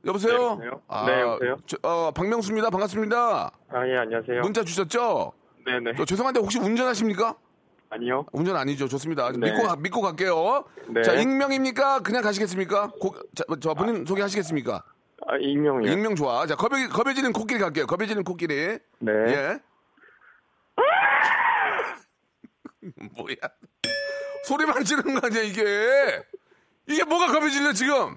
[0.05, 0.33] 여보세요?
[0.35, 0.81] 네, 여보세요?
[0.87, 1.57] 아, 네, 여보세요?
[1.65, 2.69] 저, 어, 박명수입니다.
[2.69, 3.51] 반갑습니다.
[3.69, 4.41] 아, 예, 안녕하세요.
[4.41, 5.31] 문자 주셨죠?
[5.65, 5.93] 네네.
[5.97, 7.35] 저 죄송한데 혹시 운전하십니까?
[7.93, 8.25] 아니요.
[8.31, 8.87] 운전 아니죠.
[8.87, 9.29] 좋습니다.
[9.31, 9.51] 네.
[9.51, 10.63] 믿고, 가- 믿고 갈게요.
[10.89, 11.01] 네.
[11.03, 11.99] 자, 익명입니까?
[11.99, 12.91] 그냥 가시겠습니까?
[12.99, 14.83] 고- 자, 저 본인 소개하시겠습니까?
[15.27, 15.91] 아, 익명이요.
[15.91, 16.47] 익명 좋아.
[16.47, 17.85] 자, 겁에, 겁에 지는 코끼리 갈게요.
[17.85, 18.79] 겁에 지는 코끼리.
[18.99, 19.11] 네.
[19.27, 19.59] 예.
[23.15, 23.35] 뭐야.
[24.45, 25.63] 소리만 지르는 거 아니야, 이게.
[26.87, 28.15] 이게 뭐가 겁에 질려, 지금?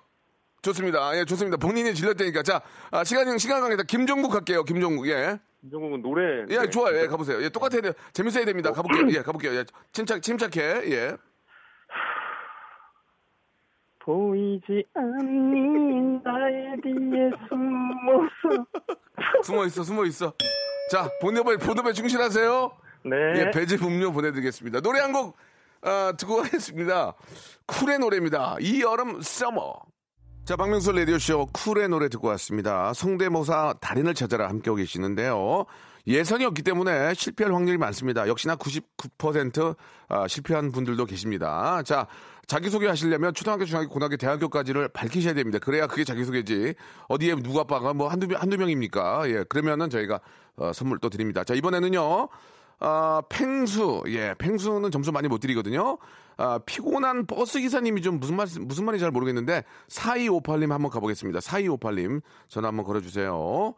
[0.63, 1.17] 좋습니다.
[1.17, 1.57] 예, 좋습니다.
[1.59, 2.43] 본인이 질렸다니까.
[2.43, 2.61] 자,
[2.91, 3.85] 아, 시간, 시간 관계다.
[3.85, 4.65] 김종국 갈게요.
[4.65, 5.39] 김종국, 예.
[5.61, 6.43] 김종국은 노래.
[6.49, 6.71] 예, 네.
[6.71, 6.99] 좋아요.
[6.99, 7.43] 예, 가보세요.
[7.43, 7.93] 예, 똑같아야 돼요.
[8.13, 8.73] 재밌어야 됩니다.
[8.73, 9.09] 가볼게요.
[9.11, 9.55] 예, 가볼게요.
[9.55, 10.61] 예, 침착, 침착해.
[10.91, 11.17] 예.
[14.01, 18.67] 보이지 않는 나의 뒤에 숨어서.
[19.43, 20.33] 숨어 있어, 숨어 있어.
[20.91, 22.71] 자, 본업에, 본업에 충실하세요.
[23.07, 23.17] 네.
[23.37, 24.81] 예, 배즙 음료 보내드리겠습니다.
[24.81, 25.37] 노래 한 곡,
[25.83, 27.15] 아, 듣고 가겠습니다.
[27.67, 28.57] 쿨의 노래입니다.
[28.61, 29.75] 이 여름 서머.
[30.47, 32.93] 자, 박명수 라디오쇼 쿨의 노래 듣고 왔습니다.
[32.93, 35.65] 성대모사 달인을 찾아라 함께하고 계시는데요.
[36.07, 38.29] 예선이 없기 때문에 실패할 확률이 많습니다.
[38.29, 39.75] 역시나 99%
[40.09, 41.83] 아, 실패한 분들도 계십니다.
[41.83, 42.07] 자,
[42.47, 45.59] 자기소개 하시려면 초등학교, 중학교, 고등학교, 대학교까지를 밝히셔야 됩니다.
[45.59, 46.75] 그래야 그게 자기소개지.
[47.09, 49.29] 어디에 누가 빠가 뭐 한두 명, 한두 명입니까?
[49.29, 50.21] 예, 그러면은 저희가
[50.59, 51.43] 어, 선물 또 드립니다.
[51.43, 52.29] 자, 이번에는요.
[52.79, 54.05] 아, 팽수.
[54.09, 55.99] 예, 팽수는 점수 많이 못 드리거든요.
[56.39, 61.41] 아, 피곤한 버스 기사님이 좀 무슨 말, 무슨 말인지 잘 모르겠는데, 4258님 한번 가보겠습니다.
[61.41, 63.75] 4258님 전화 한번 걸어주세요.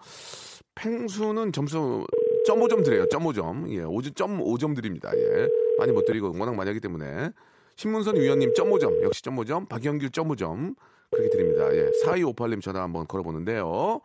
[0.75, 2.07] 팽수는 점수
[2.47, 3.07] 점 5점 드려요.
[3.09, 3.71] 점 5점.
[3.71, 5.11] 예, 5점, 점 5점 드립니다.
[5.15, 5.49] 예.
[5.79, 7.31] 많이 못 드리고 워낙 많이 하기 때문에.
[7.77, 9.03] 신문선 위원님 점 5점.
[9.03, 9.69] 역시 점 5점.
[9.69, 10.75] 박영길 점 5점.
[11.11, 11.75] 그렇게 드립니다.
[11.75, 11.91] 예.
[12.05, 14.01] 4258님 전화 한번 걸어보는데요.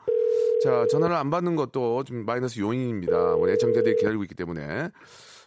[0.64, 3.36] 자, 전화를 안 받는 것도 좀 마이너스 요인입니다.
[3.36, 4.90] 우리 애청자들이 기다리고 있기 때문에.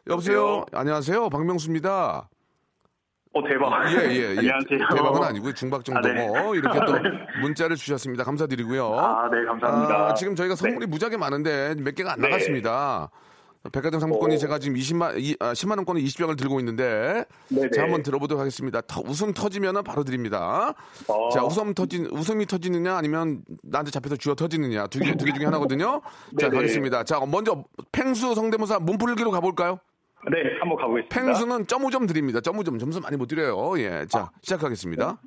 [0.08, 0.64] 여보세요?
[0.72, 1.28] 안녕하세요.
[1.30, 2.28] 박명수입니다.
[3.36, 3.92] 어 대박.
[3.92, 4.26] 예, 예, 예.
[4.38, 4.88] 안녕하세요.
[4.96, 5.52] 대박은 아니고요.
[5.52, 6.08] 중박 정도고.
[6.08, 6.26] 아, 네.
[6.58, 7.10] 이렇게 또 네.
[7.42, 8.24] 문자를 주셨습니다.
[8.24, 8.98] 감사드리고요.
[8.98, 9.94] 아, 네, 감사합니다.
[10.08, 12.28] 아, 지금 저희가 선물이 무지하게 많은데 몇 개가 안 네.
[12.28, 13.10] 나갔습니다.
[13.72, 14.38] 백화점 상품권이 어.
[14.38, 17.70] 제가 지금 20만, 이, 아, 10만 원권을 20병을 들고 있는데 네네.
[17.74, 18.80] 자 한번 들어보도록 하겠습니다.
[18.82, 20.72] 터- 웃음 터지면은 바로 드립니다.
[21.08, 21.28] 어.
[21.30, 25.46] 자 웃음 터진 웃음이 터지느냐 아니면 나한테 잡혀서 쥐어 터지느냐 두 개 두 개 중에
[25.46, 26.00] 하나거든요.
[26.40, 26.48] 자.
[26.48, 27.02] 가겠습니다.
[27.02, 29.80] 자 먼저 팽수 성대모사 몸풀기로 가볼까요?
[30.30, 31.14] 네, 한번 가보겠습니다.
[31.14, 32.40] 팽수는 점오 점 드립니다.
[32.40, 33.78] 점오 점 점수 많이 못 드려요.
[33.78, 35.18] 예, 자 시작하겠습니다.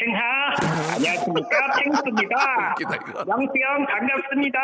[0.00, 3.24] 팽하 안녕하십니까 이거.
[3.28, 4.58] 양수형 반갑습니다.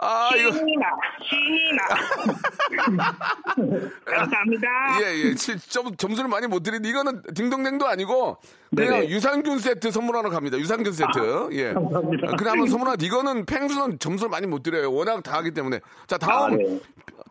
[0.00, 0.86] 아 이거 신이나
[1.22, 1.82] 신이나
[4.04, 4.68] 감사합니다.
[5.02, 5.34] 예, 예.
[5.34, 8.38] 칠- 점, 점수를 많이 못 드리는데 이거는 딩동댕도 아니고
[8.74, 9.08] 그냥 네네.
[9.10, 10.58] 유산균 세트 선물하러 갑니다.
[10.58, 11.48] 유산균 세트.
[11.52, 11.72] 예.
[11.72, 12.36] 감사합니다.
[12.36, 14.92] 그냥 한번 선물하 이거는 펭수는 점수를 많이 못 드려요.
[14.92, 15.80] 워낙 다 하기 때문에.
[16.06, 16.80] 자, 다음 아, 네.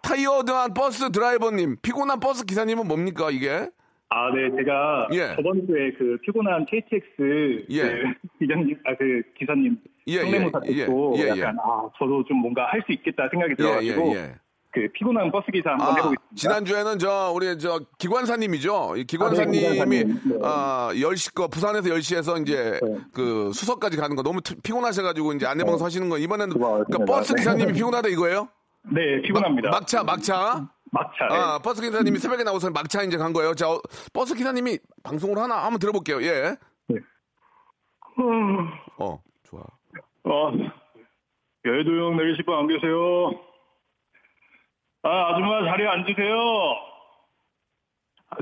[0.01, 3.69] 타이어드한 버스 드라이버님, 피곤한 버스 기사님은 뭡니까 이게?
[4.10, 5.36] 아, 네, 제가 예.
[5.36, 7.82] 저번 주에 그 피곤한 KTX 예.
[7.82, 11.41] 그 기장님, 아, 그 기사님 예, 성대모사 예, 듣고 예, 예, 예.
[11.41, 14.36] 약간 아, 저도 좀 뭔가 할 수 있겠다 생각이 들어가지고 예, 예.
[14.72, 16.22] 그 피곤한 버스 기사 한번 아, 해보겠습니다.
[16.36, 18.96] 지난 주에는 저 우리 저 기관사님이죠.
[18.98, 20.20] 이 기관사님이 아, 네, 기관사님.
[20.26, 20.36] 네.
[20.44, 22.80] 아, 10시 거 부산에서 10시에서 이제
[23.13, 27.34] 그 수서까지 가는 거 너무 트- 피곤하셔 가지고 이제 안내방송 하시는 거 이번에는 그러니까 버스
[27.34, 27.39] 네.
[27.41, 28.50] 기사님이 피곤하다 이거예요?
[28.94, 29.72] 네, 피곤합니다.
[29.72, 30.70] 막, 차 막차.
[30.91, 31.28] 막차.
[31.28, 31.36] 네.
[31.36, 33.54] 아, 버스 기사님이 새벽에 나와서 막차 이제 간 거예요.
[33.54, 33.82] 자, 어,
[34.13, 36.21] 버스 기사님이 방송을 하나 한번 들어볼게요.
[36.24, 36.56] 예.
[38.98, 39.62] 어, 좋아.
[40.24, 40.52] 어,
[41.65, 43.32] 여의도 형 내리실 분안 계세요?
[45.04, 46.36] 아, 아줌마 자리에 앉으세요.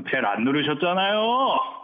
[0.06, 1.83] 벨 안 누르셨잖아요.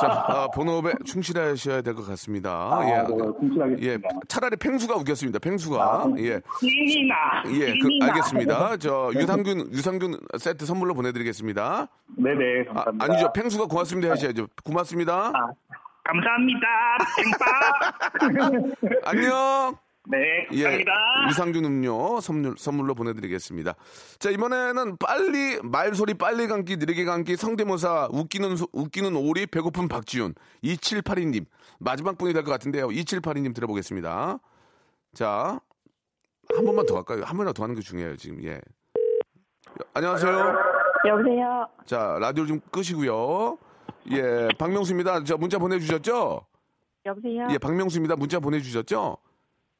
[0.00, 2.50] 자, 아, 본업에 충실하셔야 될 것 같습니다.
[2.50, 2.98] 아, 예.
[2.98, 3.06] 네,
[3.40, 3.82] 충실하겠습니다.
[3.86, 5.38] 예, 차라리 팽수가 웃겼습니다.
[5.38, 6.06] 팽수가.
[6.18, 6.40] 예.
[6.60, 7.14] 신이나.
[7.52, 7.88] 예, 그.
[8.06, 8.76] 알겠습니다.
[8.76, 11.88] 저 유산균 유산균 세트 선물로 보내 드리겠습니다.
[12.16, 13.04] 네네, 아, 감사합니다.
[13.04, 14.46] 아 니죠, 팽수가 고맙습니다 하셔야죠.
[14.64, 15.32] 고맙습니다.
[16.04, 16.66] 감사합니다.
[17.16, 19.10] 팽빠.
[19.10, 19.85] 안녕.
[20.08, 20.92] 네, 예, 감사합니다.
[21.28, 23.74] 유산균 음료 선물 선물로 보내드리겠습니다.
[24.18, 30.34] 자 이번에는 빨리 말소리 빨리 감기 느리게 감기 성대모사 웃기는 소- 웃기는 오리 배고픈 박지훈
[30.62, 31.46] 2782님
[31.80, 32.88] 마지막 분이 될 것 같은데요.
[32.88, 34.38] 2782님 들어보겠습니다.
[35.14, 35.60] 자
[36.54, 37.22] 한 번만 더 할까요?
[37.24, 38.40] 한 번이라도 더 하는 게 중요해요 지금.
[38.44, 38.60] 예.
[39.94, 40.54] 안녕하세요.
[41.08, 41.68] 여보세요.
[41.84, 43.58] 자, 라디오 좀 끄시고요.
[44.12, 45.24] 예, 박명수입니다.
[45.24, 46.46] 저 문자 보내주셨죠?
[47.04, 47.48] 여보세요.
[47.50, 48.14] 예, 박명수입니다.
[48.14, 49.16] 문자 보내주셨죠?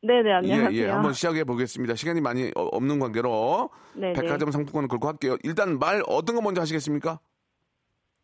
[0.02, 0.82] 네네 예, 안녕하세요.
[0.82, 1.94] 예, 한번 시작해 보겠습니다.
[1.94, 4.12] 시간이 많이 어, 없는 관계로 네네.
[4.12, 5.36] 백화점 상품권을 걸고 할게요.
[5.42, 7.18] 일단 말 어떤 거 먼저 하시겠습니까?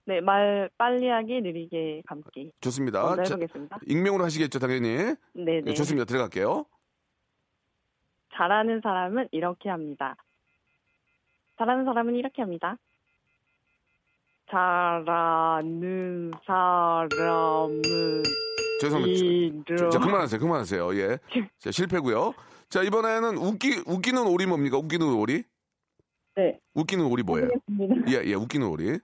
[0.05, 2.53] 네, 말 빨리 하기 느리게 감기.
[2.61, 3.03] 좋습니다.
[3.03, 3.79] 먼저 자, 해보겠습니다.
[3.87, 5.15] 익명으로 하시겠죠, 당연히.
[5.33, 5.63] 네네.
[5.67, 6.05] 예, 좋습니다.
[6.05, 6.67] 들어갈게요.
[8.35, 10.17] 잘하는 사람은 이렇게 합니다.
[11.59, 12.77] 잘하는 사람은 이렇게 합니다.
[14.51, 17.81] 잘하는 사람은
[18.83, 19.91] 죄송합니다.
[19.91, 20.41] 자, 그만하세요.
[20.41, 20.97] 그만하세요.
[20.97, 21.19] 예.
[21.59, 22.35] 자, 실패고요.
[22.69, 24.79] 자, 이번에는 웃기 웃기는 오리 뭡니까?
[24.79, 25.45] 웃기는 오리?
[26.35, 26.59] 네.
[26.75, 27.49] 웃기는 오리 뭐예요?
[27.69, 28.11] 알겠습니다.
[28.11, 28.99] 예, 예, 웃기는 오리.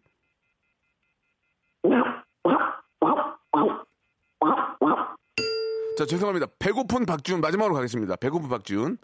[5.97, 6.47] 자, 죄송합니다.
[6.59, 8.17] 배고픈 박준 마지막으로 가겠습니다.
[8.17, 8.99] 배고픈 박준.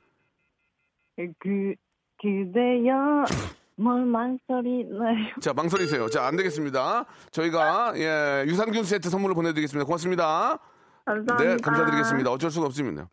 [1.39, 1.75] 그
[2.21, 3.25] 그대여
[3.77, 5.27] 뭘 망설이 나요.
[5.41, 6.09] 자, 망설이세요.
[6.09, 7.07] 자, 안 되겠습니다.
[7.33, 9.85] 저희가 예, 유산균 세트 선물로 보내드리겠습니다.
[9.85, 10.59] 고맙습니다.
[11.05, 11.37] 감사합니다.
[11.39, 12.31] 네, 감사드리겠습니다.
[12.31, 13.11] 어쩔 수가 없습니다.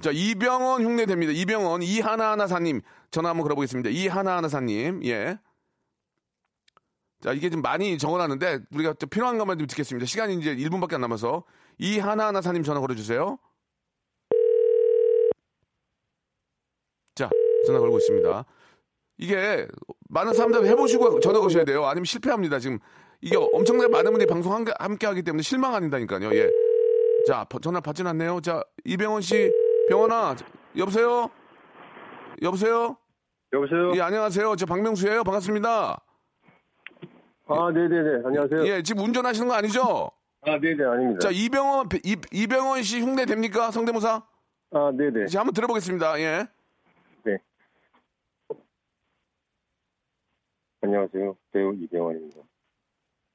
[0.00, 1.32] 자, 이병헌 흉내 됩니다.
[1.34, 2.80] 이병헌 이하나하나사님
[3.10, 3.90] 전화 한번 걸어보겠습니다.
[3.90, 5.38] 이하나하나사님, 예.
[7.20, 10.06] 자, 이게 좀 많이 적어놨는데 우리가 좀 필요한 것만 좀 듣겠습니다.
[10.06, 11.42] 시간이 이제 1분밖에 안 남아서
[11.78, 13.38] 이하나하나사님 전화 걸어주세요.
[17.16, 17.28] 자,
[17.66, 18.44] 전화 걸고 있습니다.
[19.18, 19.66] 이게
[20.08, 21.84] 많은 사람들 해보시고 전화 거셔야 돼요.
[21.84, 22.58] 아니면 실패합니다.
[22.60, 22.78] 지금
[23.20, 26.32] 이게 엄청나게 많은 분들이 방송 함께, 하기 때문에 실망 아닌다니까요.
[26.34, 26.48] 예.
[27.26, 28.40] 자, 버- 전화 받진 않네요.
[28.40, 29.52] 자, 이병헌 씨,
[29.90, 30.36] 병헌아,
[30.76, 31.28] 여보세요?
[32.42, 32.96] 여보세요?
[33.52, 33.92] 여보세요?
[33.96, 34.54] 예, 안녕하세요.
[34.56, 35.24] 저 박명수예요.
[35.24, 36.00] 반갑습니다.
[37.50, 38.22] 아, 네네네.
[38.24, 38.66] 안녕하세요.
[38.68, 40.10] 예, 지금 운전하시는 거 아니죠?
[40.42, 41.18] 아, 네네, 아닙니다.
[41.20, 43.70] 자, 이병헌, 이, 이병헌 씨 흉내 됩니까?
[43.72, 44.22] 성대모사?
[44.70, 45.26] 아, 네네.
[45.26, 46.20] 자, 한번 들어보겠습니다.
[46.20, 46.46] 예.
[47.24, 47.38] 네.
[50.88, 51.36] 안녕하세요.
[51.52, 52.40] 배우 이병헌입니다.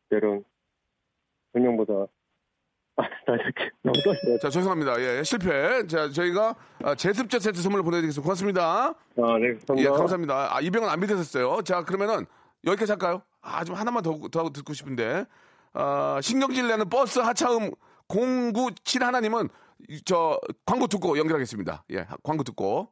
[0.10, 0.44] 때론
[1.54, 1.94] 흥명보다
[2.96, 4.40] 아, 나 이렇게 너무 떨려.
[4.40, 5.00] 자, 죄송합니다.
[5.00, 5.86] 예, 실패.
[5.86, 8.24] 자, 저희가 아, 제습제 세트 선물 보내드리겠습니다.
[8.24, 8.88] 고맙습니다.
[8.90, 9.78] 아, 네, 감사합니다.
[9.78, 10.56] 예, 감사합니다.
[10.56, 11.62] 아, 이병헌 안 믿으셨어요.
[11.62, 12.26] 자, 그러면은
[12.66, 13.22] 여기까지 할까요?
[13.42, 15.26] 아, 좀 하나만 더, 더 하고 듣고 싶은데.
[15.74, 17.70] 아, 신경질 내는 버스 하차음
[18.08, 19.50] 097 하나님은
[20.06, 21.86] 저 광고 듣고 연결하겠습니다.
[21.92, 22.92] 예, 광고 듣고.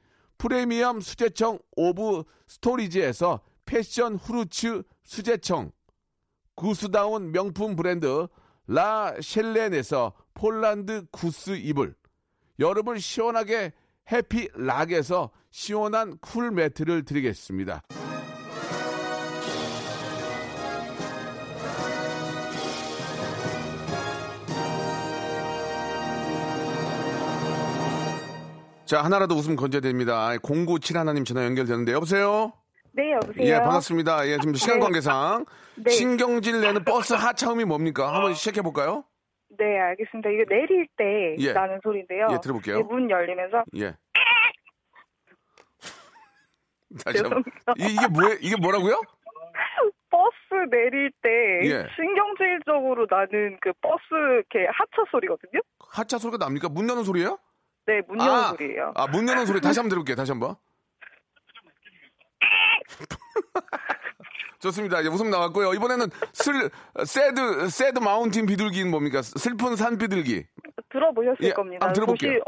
[0.41, 5.71] 프리미엄 수제청 오브 스토리지에서 패션 후르츠 수제청,
[6.55, 8.27] 구스다운 명품 브랜드
[8.65, 11.93] 라 셸렌에서 폴란드 구스 이불,
[12.59, 13.71] 여름을 시원하게
[14.11, 17.83] 해피락에서 시원한 쿨 매트를 드리겠습니다.
[28.91, 30.27] 자, 하나라도 웃음 건져야 됩니다.
[30.43, 32.51] 0971 하나님 전화 연결되는데, 여보세요?
[32.91, 33.45] 네, 여보세요.
[33.47, 34.27] 예, 반갑습니다.
[34.27, 34.83] 예, 지금 시간 네.
[34.83, 35.45] 관계상.
[35.79, 35.89] 네.
[35.91, 38.13] 신경질 내는 버스 하차음이 뭡니까?
[38.13, 39.05] 한번 시작해 볼까요?
[39.57, 40.29] 네, 알겠습니다.
[40.31, 41.53] 이거 내릴 때 예.
[41.53, 42.27] 나는 소리인데요.
[42.33, 42.79] 예, 들어볼게요.
[42.79, 43.95] 이문 열리면서 예.
[47.05, 47.45] 다시 한번.
[47.79, 48.99] 이- 이게 뭐예 이게 뭐라고요?
[50.09, 51.29] 버스 내릴 때
[51.63, 51.87] 예.
[51.95, 55.61] 신경질적으로 나는 그 버스 이렇게 하차 소리거든요.
[55.79, 56.67] 하차 소리가 납니까?
[56.67, 57.37] 문 여는 소리예요?
[57.85, 58.93] 네, 문 여는 아, 소리예요.
[58.95, 60.15] 아, 문 여는 소리 다시 한번 들어볼게요.
[60.15, 60.55] 다시 한번.
[64.59, 64.99] 좋습니다.
[65.01, 65.73] 이제 웃음 나왔고요.
[65.73, 66.69] 이번에는 슬,
[67.05, 69.21] 새드, 새드 마운틴 비둘기는 뭡니까?
[69.23, 70.45] 슬픈 산 비둘기.
[70.89, 71.87] 들어보셨을 예, 겁니다.
[71.87, 72.41] 한번 들어볼게요.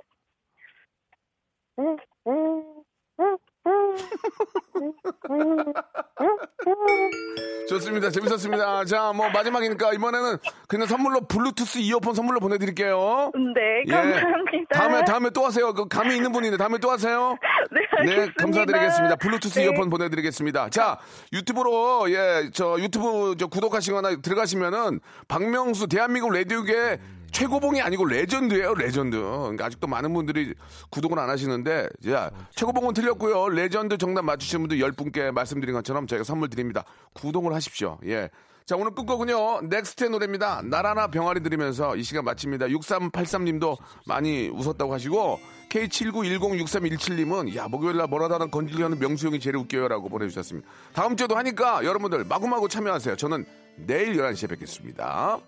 [7.69, 8.09] 좋습니다.
[8.09, 8.85] 재밌었습니다.
[8.85, 10.37] 자, 뭐 마지막이니까 이번에는
[10.67, 13.31] 그냥 선물로 블루투스 이어폰 선물로 보내드릴게요.
[13.55, 13.91] 네, 예.
[13.91, 14.73] 감사합니다.
[14.73, 15.73] 다음에 다음에 또 하세요.
[15.73, 17.37] 그 감이 있는 분인데 다음에 또 하세요.
[17.71, 18.33] 네, 네, 알겠습니다.
[18.43, 19.15] 감사드리겠습니다.
[19.15, 19.65] 블루투스 네.
[19.65, 20.69] 이어폰 보내드리겠습니다.
[20.69, 20.99] 자,
[21.31, 26.99] 유튜브로 예, 저 유튜브 저 구독하시거나 들어가시면은 박명수 대한민국 라디오계
[27.33, 29.17] 최고봉이 아니고 레전드예요, 레전드.
[29.17, 30.53] 그러니까 아직도 많은 분들이
[30.91, 33.49] 구독을 안 하시는데, 자, 최고봉은 틀렸고요.
[33.49, 36.85] 레전드 정답 맞추신 분들 10분께 말씀드린 것처럼 저희가 선물 드립니다.
[37.13, 37.97] 구독을 하십시오.
[38.05, 38.29] 예.
[38.65, 40.61] 자, 오늘 끝곡은요, 넥스트의 노래입니다.
[40.63, 42.67] 날아라 병아리 들으면서 이 시간 마칩니다.
[42.67, 49.87] 6383님도 많이 웃었다고 하시고, K79106317님은, 야, 목요일 날 뭐라도 하나 건지려는 명수 형이 제일 웃겨요.
[49.87, 50.69] 라고 보내주셨습니다.
[50.93, 53.17] 다음 주에도 하니까 여러분들 마구마구 참여하세요.
[53.17, 55.39] 저는 내일 11시에 뵙겠습니다.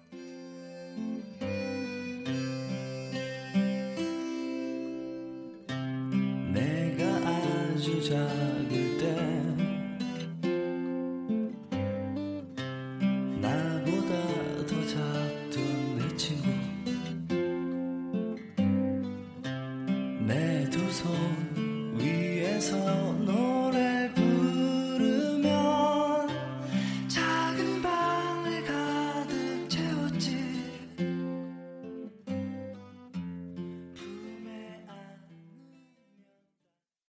[7.86, 8.16] 之差